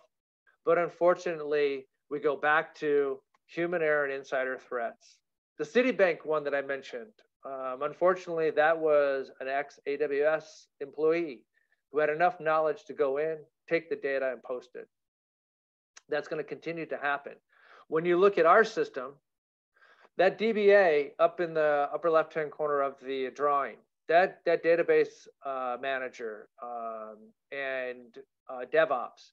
[0.66, 5.18] But unfortunately, we go back to human error and insider threats.
[5.58, 7.12] The Citibank one that I mentioned,
[7.46, 11.44] um, unfortunately, that was an ex AWS employee
[11.94, 13.38] who had enough knowledge to go in,
[13.70, 14.90] take the data, and post it.
[16.10, 17.34] That's going to continue to happen.
[17.88, 19.14] When you look at our system,
[20.18, 23.76] that DBA up in the upper left-hand corner of the drawing,
[24.10, 27.18] that, that database uh, manager um,
[27.52, 28.18] and
[28.50, 29.32] uh, DevOps.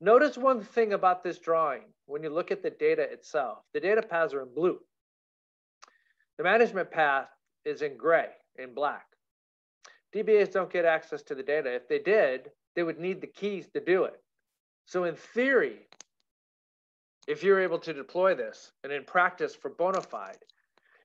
[0.00, 1.82] Notice one thing about this drawing.
[2.06, 4.78] When you look at the data itself, the data paths are in blue.
[6.38, 7.28] The management path
[7.64, 9.06] is in gray, in black.
[10.14, 11.74] DBAs don't get access to the data.
[11.74, 14.20] If they did, they would need the keys to do it.
[14.86, 15.86] So in theory,
[17.26, 20.42] if you're able to deploy this and in practice for Bonafide,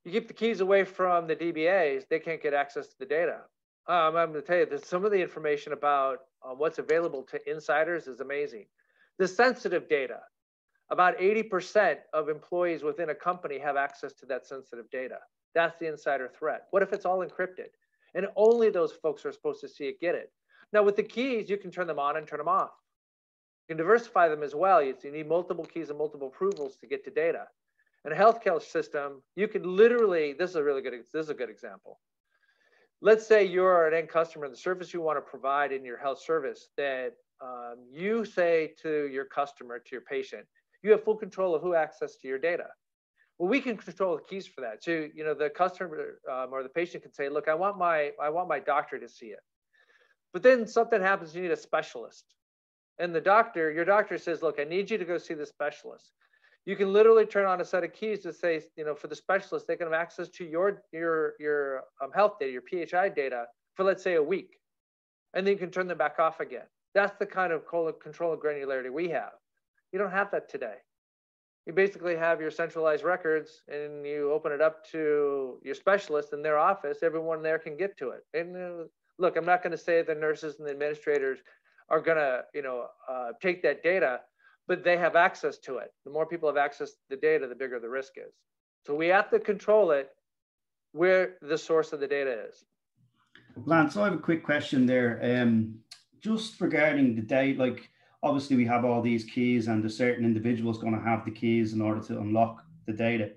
[0.04, 3.42] you keep the keys away from the DBAs, they can't get access to the data.
[3.88, 7.24] Um, I'm going to tell you that some of the information about uh, what's available
[7.24, 8.66] to insiders is amazing.
[9.18, 10.20] The sensitive data,
[10.90, 15.18] about 80% of employees within a company have access to that sensitive data.
[15.56, 16.68] That's the insider threat.
[16.72, 17.70] What if it's all encrypted?
[18.16, 20.32] And only those folks are supposed to see it get it.
[20.74, 22.72] Now, with the keys, you can turn them on and turn them off.
[23.68, 24.82] You can diversify them as well.
[24.82, 27.48] You need multiple keys and multiple approvals to get to data.
[28.06, 31.34] In a healthcare system, you can literally, this is a really good, this is a
[31.34, 32.00] good example.
[33.02, 36.22] Let's say you're an end customer, the service you want to provide in your health
[36.22, 40.46] service that um, you say to your customer, to your patient,
[40.82, 42.68] you have full control of who access to your data.
[43.38, 44.84] Well, we can control the keys for that.
[44.84, 48.12] So, you know, the customer um, or the patient can say, look, I want my,
[48.22, 49.42] I want my doctor to see it.
[50.34, 52.34] But then something happens, you need a specialist
[53.00, 56.12] and the doctor, your doctor says, look, I need you to go see the specialist.
[56.66, 59.16] You can literally turn on a set of keys to say, you know, for the
[59.16, 63.46] specialist, they can have access to your your your um, health data, your PHI data
[63.76, 64.58] for let's say a week,
[65.34, 66.66] and then you can turn them back off again.
[66.94, 69.34] That's the kind of control and granularity we have.
[69.94, 70.76] You don't have that today.
[71.68, 76.42] You basically have your centralized records, and you open it up to your specialist in
[76.42, 77.00] their office.
[77.04, 78.26] Everyone there can get to it.
[78.34, 78.84] And uh,
[79.20, 81.40] look, I'm not going to say the nurses and the administrators
[81.90, 84.22] are going to, you know, uh, take that data,
[84.66, 85.92] but they have access to it.
[86.06, 88.34] The more people have access to the data, the bigger the risk is.
[88.86, 90.12] So we have to control it
[90.94, 92.64] where the source of the data is.
[93.66, 95.20] Lance, I have a quick question there.
[95.22, 95.80] Um,
[96.22, 97.90] just regarding the data, like
[98.24, 101.32] obviously we have all these keys and a certain individual is going to have the
[101.32, 103.32] keys in order to unlock the data.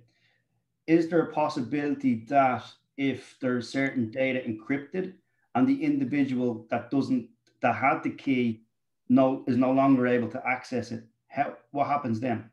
[0.87, 2.65] Is there a possibility that
[2.97, 5.15] if there's certain data encrypted
[5.55, 7.29] and the individual that doesn't
[7.61, 8.63] that had the key
[9.09, 12.51] no is no longer able to access it, how what happens then?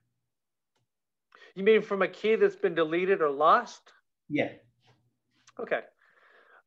[1.55, 3.93] You mean from a key that's been deleted or lost?
[4.29, 4.51] Yeah.
[5.59, 5.81] Okay.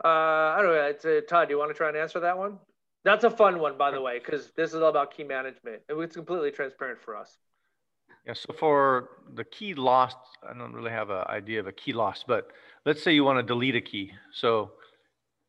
[0.03, 0.83] Uh, I don't know.
[0.83, 2.59] It's, uh, Todd, do you want to try and answer that one?
[3.05, 5.83] That's a fun one, by the way, because this is all about key management.
[5.89, 7.39] It's completely transparent for us.
[8.27, 11.95] Yeah, so for the key lost, I don't really have an idea of a key
[11.95, 12.49] lost, but
[12.85, 14.13] let's say you want to delete a key.
[14.35, 14.73] So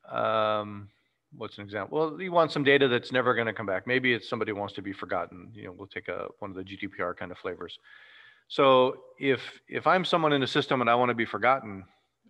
[0.09, 0.87] um,
[1.35, 1.97] what's an example?
[1.97, 3.87] Well, you want some data that's never going to come back.
[3.87, 5.51] Maybe it's somebody wants to be forgotten.
[5.53, 7.77] You know, we'll take a one of the GDPR kind of flavors.
[8.47, 11.83] So if if I'm someone in the system and I want to be forgotten,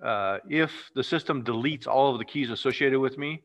[0.04, 3.44] uh, if the system deletes all of the keys associated with me,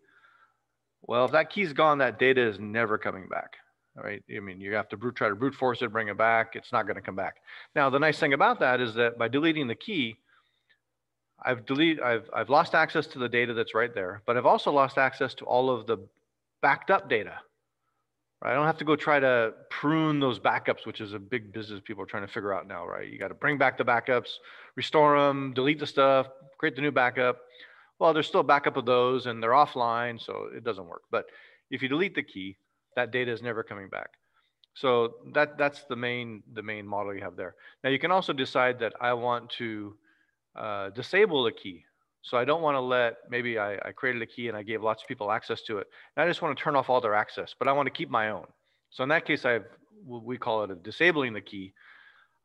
[1.02, 3.56] well, if that key's gone, that data is never coming back.
[3.94, 4.22] Right.
[4.34, 6.54] I mean, you have to brute, try to brute force it, bring it back.
[6.54, 7.36] It's not going to come back.
[7.74, 10.18] Now, the nice thing about that is that by deleting the key,
[11.42, 14.70] I've deleted, I've, I've lost access to the data that's right there, but I've also
[14.70, 15.98] lost access to all of the
[16.60, 17.38] backed up data.
[18.42, 18.52] Right?
[18.52, 21.80] I don't have to go try to prune those backups, which is a big business
[21.82, 23.08] people are trying to figure out now, right?
[23.08, 24.28] You got to bring back the backups,
[24.74, 26.26] restore them, delete the stuff,
[26.58, 27.38] create the new backup.
[27.98, 31.02] Well, there's still backup of those and they're offline, so it doesn't work.
[31.10, 31.26] But
[31.70, 32.56] if you delete the key,
[32.94, 34.10] that data is never coming back.
[34.74, 37.54] So that that's the main the main model you have there.
[37.82, 39.96] Now you can also decide that I want to
[40.54, 41.84] uh, disable a key.
[42.22, 44.82] So I don't want to let, maybe I, I, created a key and I gave
[44.82, 45.86] lots of people access to it.
[46.16, 48.10] And I just want to turn off all their access, but I want to keep
[48.10, 48.46] my own.
[48.90, 49.64] So in that case, I have,
[50.04, 51.72] we call it a disabling the key.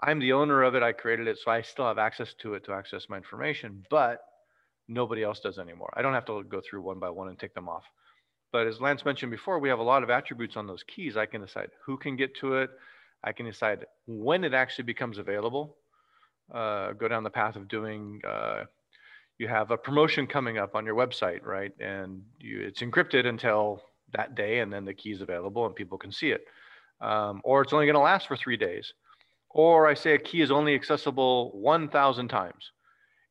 [0.03, 0.83] I'm the owner of it.
[0.83, 1.39] I created it.
[1.43, 4.19] So I still have access to it to access my information, but
[4.91, 5.91] nobody else does anymore.
[5.95, 7.83] I don't have to go through one by one and take them off.
[8.51, 11.15] But as Lance mentioned before, we have a lot of attributes on those keys.
[11.15, 12.69] I can decide who can get to it.
[13.23, 15.77] I can decide when it actually becomes available
[16.53, 18.63] uh, go down the path of doing uh,
[19.37, 23.81] you have a promotion coming up on your website right and you, it's encrypted until
[24.13, 26.45] that day and then the key is available and people can see it
[26.99, 28.93] um, or it's only going to last for three days
[29.49, 32.71] or i say a key is only accessible 1000 times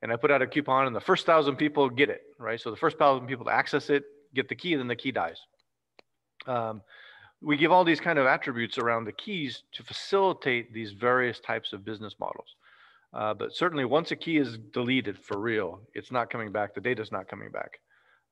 [0.02, 2.70] and i put out a coupon and the first thousand people get it right so
[2.70, 5.38] the first thousand people to access it get the key, and then the key dies.
[6.46, 6.82] Um,
[7.42, 11.72] we give all these kind of attributes around the keys to facilitate these various types
[11.72, 12.54] of business models.
[13.12, 16.74] Uh, but certainly once a key is deleted for real, it's not coming back.
[16.74, 17.80] The data is not coming back.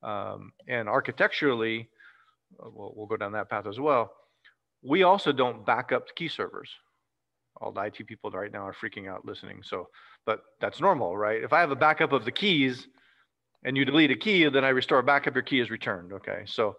[0.02, 1.88] Um, and architecturally,
[2.62, 4.12] uh, we'll, we'll go down that path as well.
[4.82, 6.70] We also don't back up key servers.
[7.60, 9.62] All the IT people right now are freaking out listening.
[9.64, 9.88] So,
[10.28, 11.42] but that's normal, right?
[11.42, 12.86] If I have a backup of the keys
[13.64, 16.12] and you delete a key, then I restore a backup, your key is returned.
[16.12, 16.42] Okay.
[16.44, 16.76] So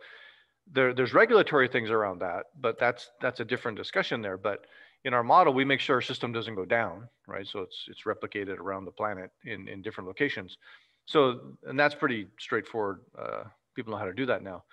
[0.71, 4.37] there, there's regulatory things around that, but that's that's a different discussion there.
[4.37, 4.67] But
[5.03, 7.47] in our model, we make sure our system doesn't go down, right?
[7.47, 10.55] So it's it's replicated around the planet in in different locations.
[11.05, 12.99] So and that's pretty straightforward.
[13.17, 13.45] Uh,
[13.75, 14.63] people know how to do that now,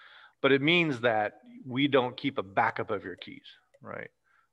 [0.43, 3.49] but it means that we don't keep a backup of your keys,
[3.81, 4.11] right?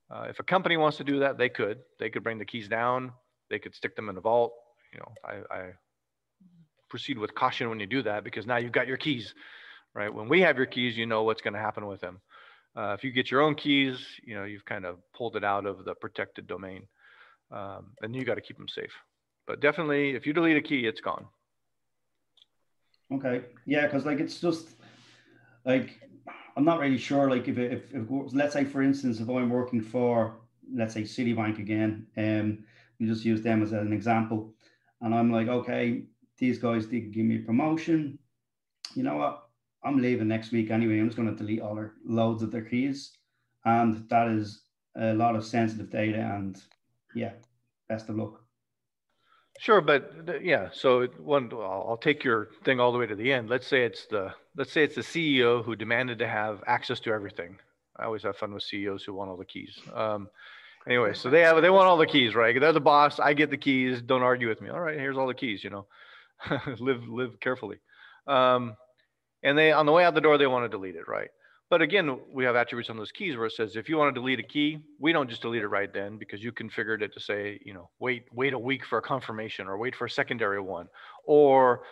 [0.09, 1.80] Uh, if a company wants to do that, they could.
[1.99, 3.11] They could bring the keys down.
[3.50, 4.54] They could stick them in a vault.
[4.94, 5.70] You know, I, I
[6.89, 9.34] proceed with caution when you do that because now you've got your keys
[9.94, 10.14] right?
[10.14, 12.22] When we have your keys, you know what's going to happen with them.
[12.76, 15.66] Uh, if you get your own keys, you know, you've kind of pulled it out
[15.66, 16.88] of the protected domain.
[17.52, 18.91] Um, and you got to keep them safe.
[19.46, 21.26] But definitely, if you delete a key, it's gone.
[23.12, 23.44] Okay.
[23.66, 24.70] Yeah, because like it's just
[25.66, 26.00] like
[26.58, 27.30] I'm not really sure.
[27.30, 30.38] Like if, if, if let's say for instance, if I'm working for
[30.74, 32.64] let's say Citibank again, um,
[33.00, 34.54] we just use them as an example,
[35.02, 36.04] and I'm like, okay,
[36.38, 38.20] these guys did give me a promotion.
[38.96, 39.44] You know what?
[39.84, 41.00] I'm leaving next week anyway.
[41.00, 43.18] I'm just going to delete all their loads of their keys,
[43.66, 44.62] and that is
[44.96, 46.20] a lot of sensitive data.
[46.20, 46.62] And
[47.16, 47.34] yeah,
[47.89, 48.44] best of luck.
[49.60, 50.70] Sure, but yeah.
[50.74, 53.50] So one, I'll take your thing all the way to the end.
[53.50, 57.12] Let's say it's the let's say it's the CEO who demanded to have access to
[57.12, 57.58] everything.
[57.98, 59.80] I always have fun with CEOs who want all the keys.
[59.94, 60.28] Um,
[60.88, 62.60] anyway, so they have they want all the keys, right?
[62.60, 63.20] They're the boss.
[63.20, 64.02] I get the keys.
[64.02, 64.70] Don't argue with me.
[64.70, 65.64] All right, here's all the keys.
[65.64, 65.88] You know,
[66.80, 67.80] live live carefully.
[68.28, 68.76] Um,
[69.44, 71.30] and they on the way out the door they want to delete it right
[71.70, 74.20] but again we have attributes on those keys where it says if you want to
[74.20, 77.20] delete a key we don't just delete it right then because you configured it to
[77.20, 80.62] say you know wait wait a week for a confirmation or wait for a secondary
[80.62, 80.88] one
[81.26, 81.84] or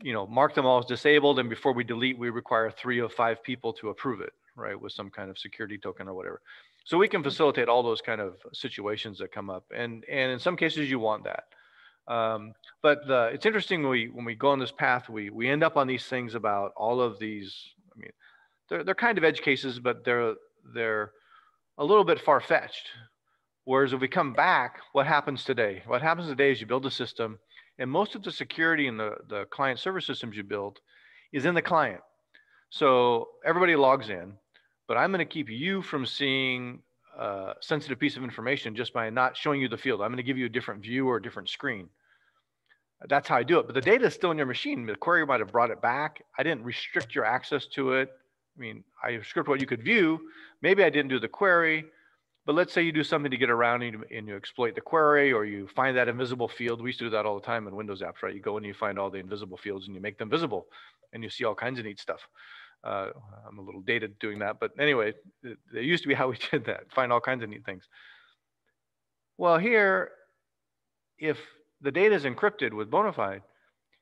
[0.00, 3.12] you know mark them all as disabled and before we delete we require three of
[3.12, 6.40] five people to approve it right with some kind of security token or whatever
[6.84, 10.38] so we can facilitate all those kind of situations that come up and and in
[10.38, 11.44] some cases you want that
[12.10, 15.48] um, but the, it's interesting when we when we go on this path, we we
[15.48, 17.56] end up on these things about all of these.
[17.94, 18.10] I mean,
[18.68, 20.34] they're they're kind of edge cases, but they're
[20.74, 21.12] they're
[21.78, 22.88] a little bit far fetched.
[23.64, 25.82] Whereas if we come back, what happens today?
[25.86, 27.38] What happens today is you build a system,
[27.78, 30.80] and most of the security in the the client server systems you build
[31.32, 32.00] is in the client.
[32.70, 34.32] So everybody logs in,
[34.90, 36.80] but I'm going to keep you from seeing
[37.16, 40.02] a sensitive piece of information just by not showing you the field.
[40.02, 41.88] I'm going to give you a different view or a different screen.
[43.08, 43.66] That's how I do it.
[43.66, 44.86] But the data is still in your machine.
[44.86, 46.24] The query might have brought it back.
[46.36, 48.08] I didn't restrict your access to it.
[48.56, 50.22] I mean, I script what you could view.
[50.60, 51.84] Maybe I didn't do the query,
[52.44, 54.80] but let's say you do something to get around and you, and you exploit the
[54.80, 56.82] query or you find that invisible field.
[56.82, 58.34] We used to do that all the time in Windows apps, right?
[58.34, 60.66] You go and you find all the invisible fields and you make them visible
[61.12, 62.26] and you see all kinds of neat stuff.
[62.82, 63.08] Uh,
[63.46, 65.12] I'm a little dated doing that, but anyway,
[65.42, 67.88] it, it used to be how we did that, find all kinds of neat things.
[69.36, 70.10] Well, here,
[71.18, 71.38] if
[71.80, 73.42] the data is encrypted with Bonafide,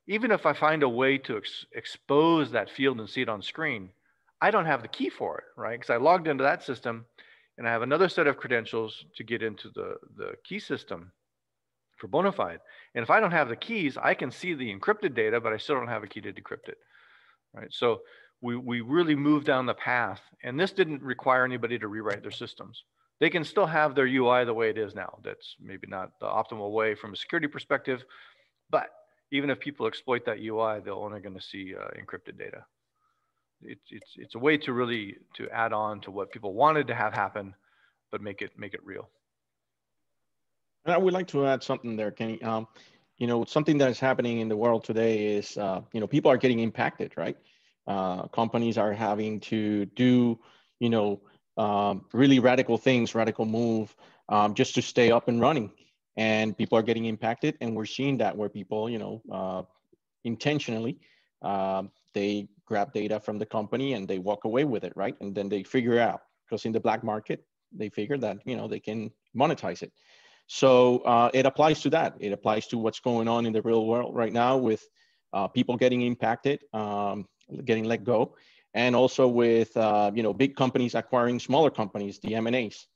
[0.06, 3.42] even if I find a way to ex expose that field and see it on
[3.42, 3.90] screen,
[4.40, 5.78] I don't have the key for it, right?
[5.78, 7.04] Because I logged into that system
[7.58, 11.12] and I have another set of credentials to get into the, the key system
[11.96, 12.60] for Bonafide.
[12.94, 15.56] And if I don't have the keys, I can see the encrypted data, but I
[15.56, 16.78] still don't have a key to decrypt it,
[17.52, 17.68] right?
[17.70, 18.00] So
[18.40, 22.30] we, we really moved down the path and this didn't require anybody to rewrite their
[22.30, 22.84] systems
[23.20, 25.18] they can still have their UI the way it is now.
[25.24, 28.04] That's maybe not the optimal way from a security perspective,
[28.70, 28.90] but
[29.32, 32.64] even if people exploit that UI, they're only going to see uh, encrypted data.
[33.60, 36.94] It's, it's, it's a way to really to add on to what people wanted to
[36.94, 37.54] have happen,
[38.12, 39.08] but make it make it real.
[40.84, 42.40] And I would like to add something there, Kenny.
[42.42, 42.68] Um,
[43.16, 46.30] you know, something that is happening in the world today is, uh, you know, people
[46.30, 47.36] are getting impacted, right?
[47.88, 50.38] Uh, companies are having to do,
[50.78, 51.20] you know,
[51.56, 53.96] um, really radical things, radical move,
[54.28, 55.72] um, just to stay up and running.
[56.16, 59.62] And people are getting impacted, and we're seeing that where people, you know, uh,
[60.24, 60.98] intentionally,
[61.42, 61.84] uh,
[62.14, 65.16] they grab data from the company and they walk away with it, right?
[65.20, 68.66] And then they figure out because in the black market, they figure that you know
[68.68, 69.92] they can monetize it.
[70.46, 72.14] So uh, it applies to that.
[72.20, 74.82] It applies to what's going on in the real world right now with
[75.32, 77.28] uh, people getting impacted, um,
[77.64, 78.34] getting let go,
[78.74, 82.86] and also with uh, you know big companies acquiring smaller companies, the M&As.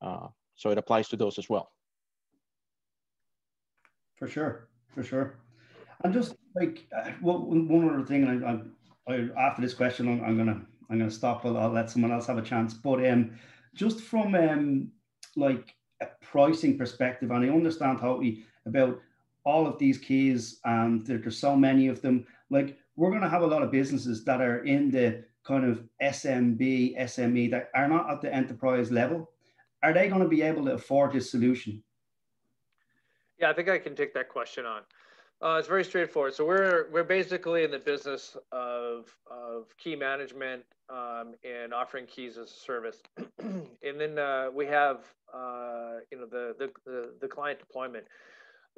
[0.00, 1.72] Uh, so it applies to those as well.
[4.16, 5.38] For sure, for sure.
[6.04, 10.24] And just like uh, well, one other thing, and I, I, after this question, I'm,
[10.24, 11.44] I'm, gonna I'm gonna stop.
[11.44, 12.74] I'll, I'll, let someone else have a chance.
[12.74, 13.32] But um,
[13.74, 14.90] just from um,
[15.36, 19.00] like a pricing perspective, and I understand how we about
[19.44, 22.26] all of these keys, and there, there's so many of them.
[22.50, 26.98] Like we're gonna have a lot of businesses that are in the kind of SMB,
[26.98, 29.30] SME that are not at the enterprise level.
[29.84, 31.82] Are they going to be able to afford this solution?
[33.38, 34.82] Yeah, I think I can take that question on.
[35.40, 36.34] Uh, it's very straightforward.
[36.34, 42.36] So we're we're basically in the business of of key management um, and offering keys
[42.36, 43.00] as a service,
[43.38, 48.06] and then uh, we have uh, you know the the the client deployment.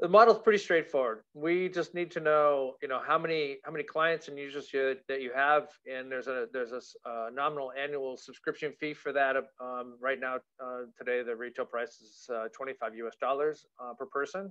[0.00, 1.20] The model is pretty straightforward.
[1.34, 4.96] We just need to know you know how many how many clients and users you,
[5.08, 9.36] that you have, and there's a there's a uh, nominal annual subscription fee for that.
[9.60, 13.66] Um, right now, uh, today the retail price is uh, 25 US dollars
[13.98, 14.50] per person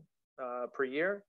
[0.74, 1.24] per year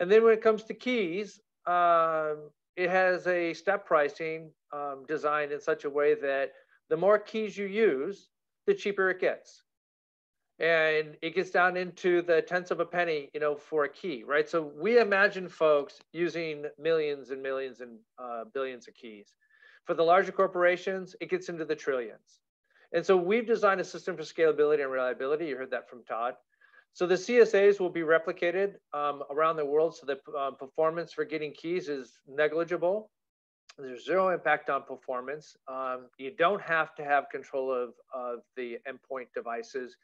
[0.00, 5.52] and then when it comes to keys, um, it has a step pricing um, designed
[5.52, 6.52] in such a way that
[6.88, 8.28] the more keys you use,
[8.66, 9.64] the cheaper it gets.
[10.60, 14.24] And it gets down into the tenths of a penny, you know, for a key,
[14.26, 14.48] right?
[14.48, 19.34] So we imagine folks using millions and millions and uh, billions of keys.
[19.84, 22.40] For the larger corporations, it gets into the trillions.
[22.92, 25.46] And so we've designed a system for scalability and reliability.
[25.46, 26.34] You heard that from Todd.
[26.92, 31.24] So the CSAs will be replicated um, around the world so the uh, performance for
[31.24, 33.10] getting keys is negligible.
[33.78, 35.56] There's zero impact on performance.
[35.68, 39.96] Um, you don't have to have control of, of the endpoint devices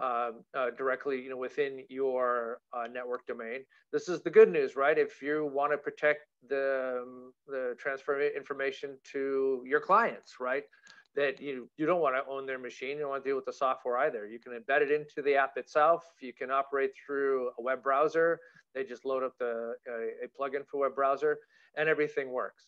[0.00, 3.60] uh, uh, directly you know, within your uh, network domain.
[3.92, 4.98] This is the good news, right?
[4.98, 10.64] If you want to protect the, um, the transfer information to your clients, right?
[11.14, 12.96] that you you don't want to own their machine.
[12.96, 14.26] You don't want to deal with the software either.
[14.26, 16.04] You can embed it into the app itself.
[16.20, 18.40] You can operate through a web browser.
[18.74, 21.38] They just load up the uh, a plugin for web browser,
[21.76, 22.64] and everything works.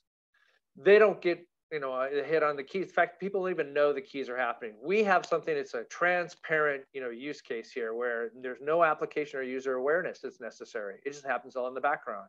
[0.77, 2.87] They don't get you know a hit on the keys.
[2.87, 4.75] In fact, people don't even know the keys are happening.
[4.83, 9.41] We have something that's a transparent you know use case here where there's no application
[9.41, 11.01] or user awareness that's necessary.
[11.05, 12.29] It just happens all in the background.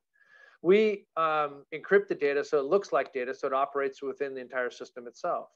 [0.63, 4.41] We um, encrypt the data so it looks like data, so it operates within the
[4.41, 5.49] entire system itself.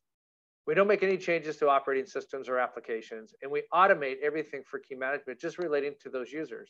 [0.68, 4.78] We don't make any changes to operating systems or applications, and we automate everything for
[4.78, 6.70] key management just relating to those users.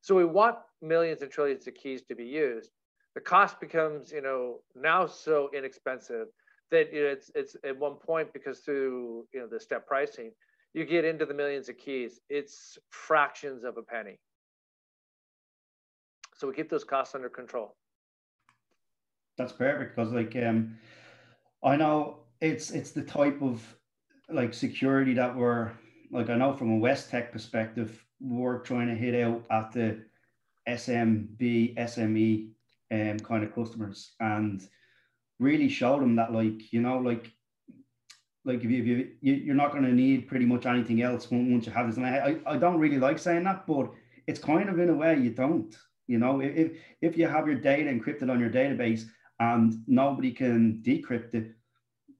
[0.00, 2.70] So we want millions and trillions of keys to be used.
[3.18, 6.28] The cost becomes, you know, now so inexpensive
[6.70, 10.30] that it's it's at one point because through you know the step pricing,
[10.72, 12.20] you get into the millions of keys.
[12.28, 14.20] It's fractions of a penny.
[16.36, 17.74] So we keep those costs under control.
[19.36, 20.76] That's perfect because like um,
[21.64, 23.60] I know it's it's the type of
[24.30, 25.72] like security that we're
[26.12, 30.04] like I know from a West Tech perspective, we're trying to hit out at the
[30.68, 32.50] SMB, SME
[32.90, 34.62] um, kind of customers and
[35.38, 37.32] really show them that like, you know, like
[38.44, 41.66] like if you, if you you're not going to need pretty much anything else once
[41.66, 41.96] you have this.
[41.96, 43.90] And I, I don't really like saying that, but
[44.26, 45.76] it's kind of in a way you don't.
[46.06, 46.72] You know, if
[47.02, 49.02] if you have your data encrypted on your database
[49.38, 51.54] and nobody can decrypt it,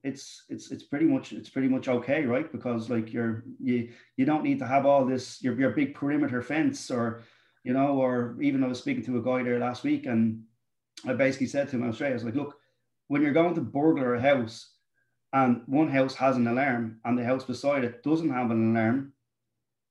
[0.04, 2.52] it's it's it's pretty much it's pretty much okay, right?
[2.52, 6.42] Because like you're you you don't need to have all this your your big perimeter
[6.42, 7.22] fence or
[7.64, 10.42] you know, or even I was speaking to a guy there last week and
[11.06, 12.56] I basically said to him, I was I was like, look,
[13.08, 14.72] when you're going to burglar a house
[15.32, 19.12] and one house has an alarm and the house beside it doesn't have an alarm,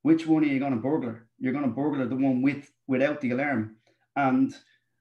[0.01, 1.27] which one are you going to burglar?
[1.39, 3.75] You're going to burglar the one with without the alarm.
[4.15, 4.53] And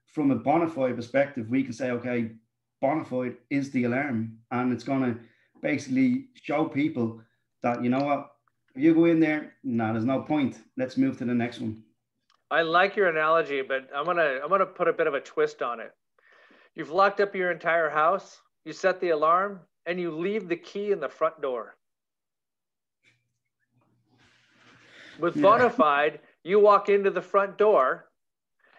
[0.07, 2.31] from a Bonafide perspective, we can say, okay,
[2.83, 5.19] Bonafide is the alarm, and it's going to
[5.61, 7.21] basically show people
[7.63, 8.31] that you know what,
[8.75, 10.57] if you go in there, no, there's no point.
[10.77, 11.83] Let's move to the next one.
[12.49, 15.61] I like your analogy, but I'm gonna I'm gonna put a bit of a twist
[15.61, 15.91] on it.
[16.75, 18.39] You've locked up your entire house.
[18.65, 21.75] You set the alarm, and you leave the key in the front door.
[25.19, 25.43] With yeah.
[25.43, 28.09] Bonafide, you walk into the front door,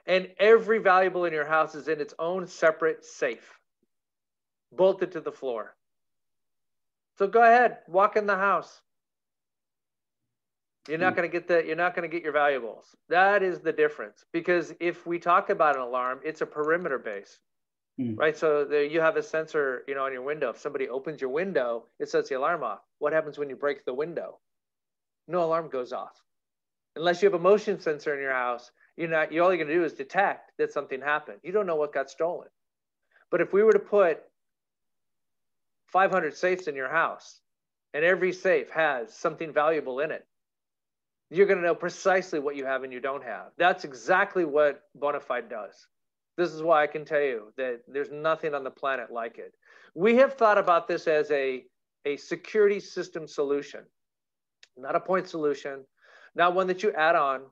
[0.07, 3.59] and every valuable in your house is in its own separate safe
[4.73, 5.75] bolted to the floor.
[7.19, 8.81] So go ahead, walk in the house.
[10.89, 11.19] You're not hmm.
[11.19, 12.97] going to get the you're not going to get your valuables.
[13.09, 17.39] That is the difference because if we talk about an alarm, it's a perimeter base.
[18.01, 18.17] Mm.
[18.17, 18.37] Right?
[18.37, 20.51] So there you have a sensor, you know, on your window.
[20.51, 22.81] If somebody opens your window, it sets the alarm off.
[23.01, 24.39] What happens when you break the window?
[25.27, 26.23] No alarm goes off.
[26.95, 29.69] Unless you have a motion sensor in your house, you're not you're all you're going
[29.69, 31.39] to do is detect that something happened.
[31.43, 32.49] You don't know what got stolen.
[33.31, 34.23] But if we were to put
[35.89, 37.41] 500 safes in your house
[37.95, 40.27] and every safe has something valuable in it,
[41.31, 43.49] you're going to know precisely what you have and you don't have.
[43.59, 45.87] That's exactly what Bonafide does.
[46.37, 49.53] This is why I can tell you that there's nothing on the planet like it.
[49.95, 51.65] We have thought about this as a,
[52.05, 53.81] a security system solution,
[54.77, 55.85] not a point solution,
[56.35, 57.43] not one that you add on.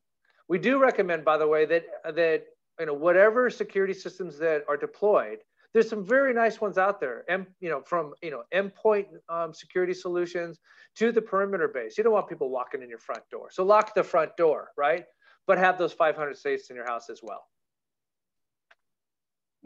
[0.49, 2.45] We do recommend, by the way, that, that
[2.79, 5.39] you know, whatever security systems that are deployed,
[5.77, 7.23] there's some very nice ones out there.
[7.29, 10.59] And you know, from you know, endpoint um, security solutions
[10.95, 11.99] to the perimeter base.
[11.99, 13.51] You don't want people walking in your front door.
[13.51, 15.05] So lock the front door, right?
[15.47, 17.45] But have those 500 safes in your house as well.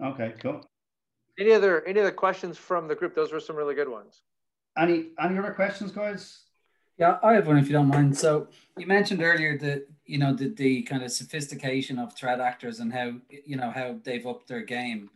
[0.02, 0.68] Okay, cool.
[1.38, 3.14] Any other any other questions from the group?
[3.14, 4.22] Those were some really good ones.
[4.76, 6.40] Any any other questions, guys?
[6.98, 8.18] Yeah, I have one if you don't mind.
[8.18, 12.80] So you mentioned earlier that you know the, the kind of sophistication of threat actors
[12.80, 13.12] and how
[13.44, 15.08] you know how they've upped their game.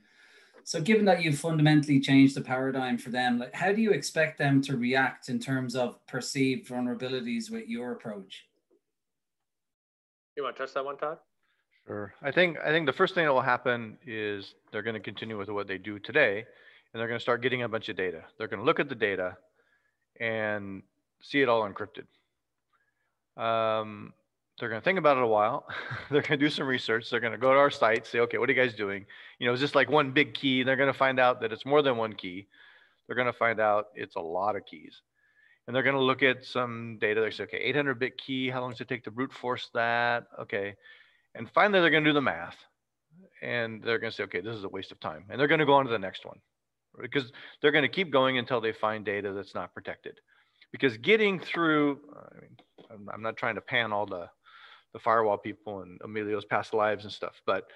[0.65, 4.39] So given that you've fundamentally changed the paradigm for them, like how do you expect
[4.39, 8.47] them to react in terms of perceived vulnerabilities with your approach?
[10.37, 11.19] You want to touch that one, Todd?
[11.87, 12.15] Sure.
[12.23, 15.39] I think I think the first thing that will happen is they're going to continue
[15.39, 18.23] with what they do today, and they're going to start getting a bunch of data.
[18.39, 19.37] They're going to look at the data
[20.19, 20.83] and
[21.21, 22.07] see it all encrypted.
[23.37, 24.15] Um,
[24.59, 25.67] they're going to think about it a while.
[26.11, 27.11] they're going to do some research.
[27.11, 29.05] They're going to go to our site, say, okay, what are you guys doing?
[29.39, 30.63] You know, is this like one big key?
[30.63, 32.47] They're going to find out that it's more than one key.
[33.07, 35.03] They're going to find out it's a lot of keys.
[35.67, 37.21] And they're going to look at some data.
[37.21, 38.51] They say, okay, 800 bit key.
[38.51, 40.25] How long does it take to brute force that?
[40.41, 40.75] Okay.
[41.35, 42.57] And finally, they're going to do the math
[43.43, 45.25] and they're going to say, okay, this is a waste of time.
[45.31, 46.39] And they're going to go on to the next one
[47.01, 50.21] because they're going to keep going until they find data that's not protected.
[50.73, 54.29] Because getting through, I mean, I'm not trying to pan all the,
[54.95, 57.67] the firewall people and Emilio's past lives and stuff, but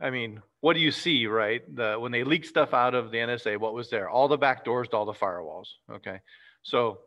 [0.00, 1.62] I mean, what do you see, right?
[1.74, 4.10] The, when they leak stuff out of the NSA, what was there?
[4.10, 5.68] All the back doors to all the firewalls.
[5.90, 6.20] Okay.
[6.62, 6.98] So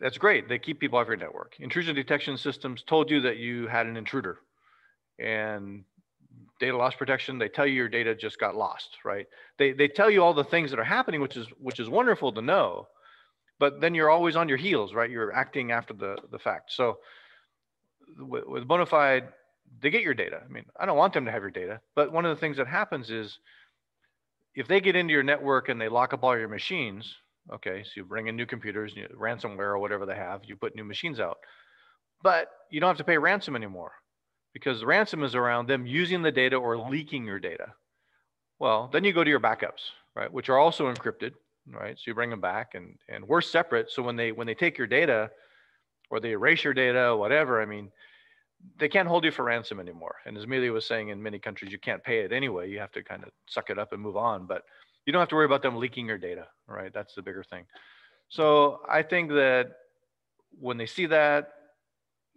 [0.00, 0.48] that's great.
[0.48, 1.56] They keep people off your network.
[1.60, 4.38] Intrusion detection systems told you that you had an intruder
[5.18, 5.84] and
[6.60, 9.26] data loss protection they tell you your data just got lost right
[9.58, 12.32] they, they tell you all the things that are happening which is which is wonderful
[12.32, 12.86] to know
[13.58, 16.98] but then you're always on your heels right you're acting after the the fact so
[18.18, 19.28] with, with Bonafide
[19.80, 22.12] they get your data i mean i don't want them to have your data but
[22.12, 23.38] one of the things that happens is
[24.54, 27.16] if they get into your network and they lock up all your machines
[27.50, 30.76] okay so you bring in new computers you, ransomware or whatever they have you put
[30.76, 31.38] new machines out
[32.22, 33.92] but you don't have to pay ransom anymore
[34.52, 37.74] because the ransom is around them using the data or leaking your data.
[38.58, 41.32] Well, then you go to your backups, right, which are also encrypted,
[41.66, 41.96] right?
[41.96, 43.90] So you bring them back, and and we're separate.
[43.90, 45.30] So when they when they take your data,
[46.12, 47.90] or they erase your data, whatever, I mean,
[48.78, 50.16] they can't hold you for ransom anymore.
[50.26, 52.70] And as Emilio was saying, in many countries you can't pay it anyway.
[52.70, 54.46] You have to kind of suck it up and move on.
[54.46, 54.62] But
[55.06, 56.92] you don't have to worry about them leaking your data, right?
[56.92, 57.64] That's the bigger thing.
[58.28, 59.68] So I think that
[60.60, 61.48] when they see that,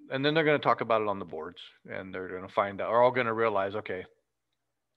[0.09, 1.61] and then they're going to talk about it on the boards
[1.91, 4.05] and they're going to find out, are all going to realize, okay,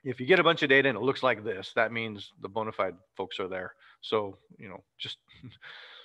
[0.04, 2.48] if you get a bunch of data and it looks like this, that means the
[2.48, 3.74] Bonafide folks are there.
[4.02, 5.18] So, you know, just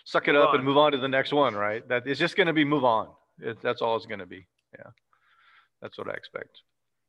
[0.04, 0.56] suck it move up on.
[0.56, 1.88] and move on to the next one, right?
[1.88, 3.10] That it's just going to be move on.
[3.39, 4.47] It, that's all it's going to be.
[4.78, 4.89] Yeah.
[5.82, 6.62] That's what I expect.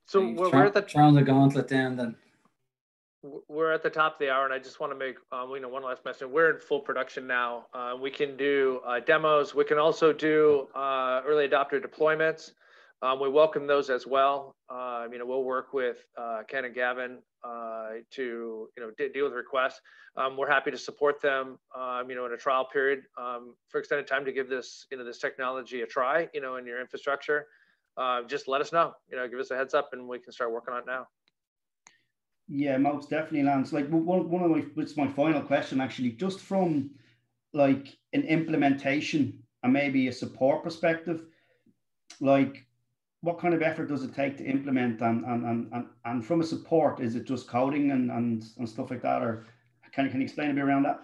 [0.06, 2.16] So we're, we're at the throwing the gauntlet down then
[3.48, 5.60] we're at the top of the hour, and I just want to make um, you
[5.60, 6.30] know one last mention.
[6.30, 7.66] We're in full production now.
[7.72, 9.54] Uh, we can do uh, demos.
[9.54, 12.52] We can also do uh, early adopter deployments.
[13.02, 14.54] Um, we welcome those as well.
[14.70, 19.24] Um, you know, we'll work with uh, Ken and Gavin uh, to you know deal
[19.24, 19.80] with requests.
[20.16, 21.58] Um, we're happy to support them.
[21.76, 24.98] Um, you know, in a trial period um, for extended time to give this you
[24.98, 26.28] know this technology a try.
[26.32, 27.46] You know, in your infrastructure.
[27.96, 28.92] Uh, just let us know.
[29.08, 31.06] You know, give us a heads up, and we can start working on it now.
[32.48, 33.72] Yeah, most definitely, Lance.
[33.72, 36.90] Like one, one of my, it's my final question actually, just from
[37.52, 41.22] like an implementation and maybe a support perspective,
[42.20, 42.66] like
[43.24, 46.44] what kind of effort does it take to implement and and and and, from a
[46.44, 49.46] support, is it just coding and, and and stuff like that, or
[49.92, 51.00] can can you explain a bit around that?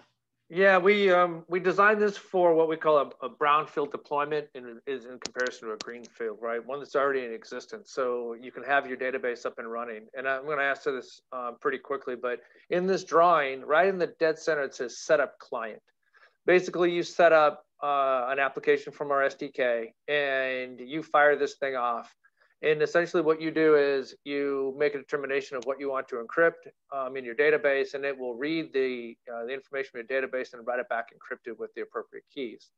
[0.53, 4.79] Yeah, we um, we designed this for what we call a, a brownfield deployment, and
[4.85, 6.63] is in comparison to a greenfield, right?
[6.63, 10.07] One that's already in existence, so you can have your database up and running.
[10.15, 13.97] And I'm going to answer this um, pretty quickly, but in this drawing, right in
[13.97, 15.81] the dead center, it says setup client.
[16.45, 21.75] Basically, you set up uh, an application from our SDK, and you fire this thing
[21.75, 22.13] off,
[22.63, 26.15] and essentially what you do is you make a determination of what you want to
[26.23, 30.21] encrypt um, in your database, and it will read the, uh, the information in your
[30.21, 32.69] database and write it back encrypted with the appropriate keys.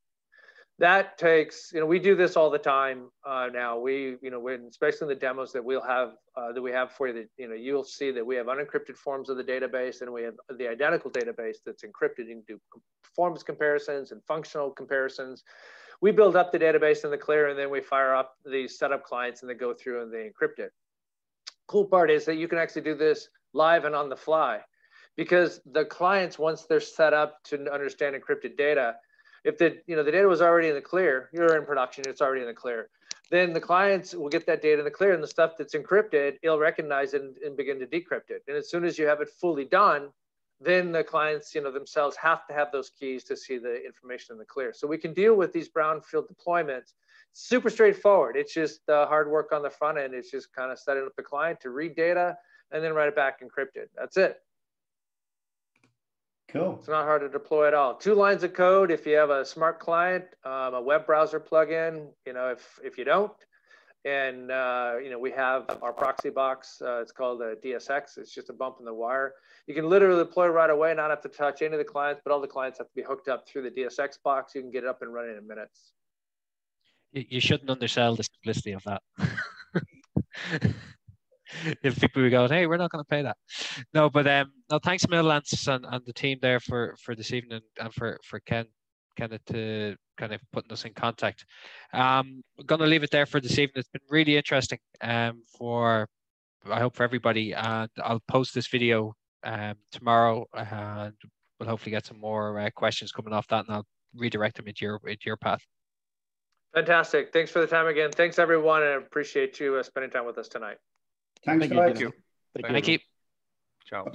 [0.79, 3.77] That takes, you know, we do this all the time uh, now.
[3.77, 6.91] We, you know, when, especially in the demos that we'll have, uh, that we have
[6.91, 10.01] for you, that, you know, you'll see that we have unencrypted forms of the database
[10.01, 12.27] and we have the identical database that's encrypted.
[12.27, 12.59] You do
[13.03, 15.43] performance comparisons and functional comparisons
[16.03, 19.05] we build up the database in the clear and then we fire up the setup
[19.05, 20.73] clients and they go through and they encrypt it.
[21.67, 24.59] cool part is that you can actually do this live and on the fly
[25.15, 28.95] because the clients once they're set up to understand encrypted data
[29.43, 32.21] if the you know the data was already in the clear you're in production it's
[32.21, 32.89] already in the clear
[33.29, 36.37] then the clients will get that data in the clear and the stuff that's encrypted
[36.43, 38.43] it'll recognize and, and begin to decrypt it.
[38.47, 40.09] And as soon as you have it fully done
[40.61, 44.33] then the clients you know themselves have to have those keys to see the information
[44.33, 44.71] in the clear.
[44.71, 46.93] So we can deal with these brownfield deployments.
[47.33, 48.37] Super straightforward.
[48.37, 50.13] It's just uh, hard work on the front end.
[50.13, 52.37] It's just kind of setting up the client to read data
[52.71, 53.87] and then write it back encrypted.
[53.97, 54.37] That's it
[56.53, 56.77] Cool.
[56.77, 57.95] It's not hard to deploy at all.
[57.95, 58.91] Two lines of code.
[58.91, 62.95] If you have a smart client, um, a web browser plugin, you know, if, if
[62.95, 63.31] you don't,
[64.05, 66.79] and, uh, you know, we have our proxy box.
[66.79, 68.19] Uh, it's called a DSX.
[68.19, 69.33] It's just a bump in the wire.
[69.65, 72.31] You can literally deploy right away, not have to touch any of the clients, but
[72.31, 74.53] all the clients have to be hooked up through the DSX box.
[74.53, 75.93] You can get it up and running in minutes.
[77.13, 79.01] You shouldn't undersell the simplicity of that.
[81.83, 83.37] if people were going, hey, we're not going to pay that.
[83.93, 87.61] No, but um, no, thanks, Mill and, and the team there for for this evening
[87.79, 88.65] and for for Ken,
[89.15, 91.45] Kenneth to kind of putting us in contact.
[91.93, 93.73] Um, I'm going to leave it there for this evening.
[93.77, 94.79] It's been really interesting.
[95.01, 96.07] Um, for
[96.69, 101.13] I hope for everybody, and I'll post this video um tomorrow, and
[101.59, 104.85] we'll hopefully get some more uh, questions coming off that, and I'll redirect them into
[104.85, 105.61] your into your path.
[106.73, 107.31] Fantastic.
[107.31, 108.11] Thanks for the time again.
[108.11, 110.77] Thanks everyone, and appreciate you uh, spending time with us tonight.
[111.45, 111.99] Thanks, Thank guys.
[111.99, 112.13] you.
[112.55, 112.99] Thank Thank you.
[113.85, 114.05] Ciao.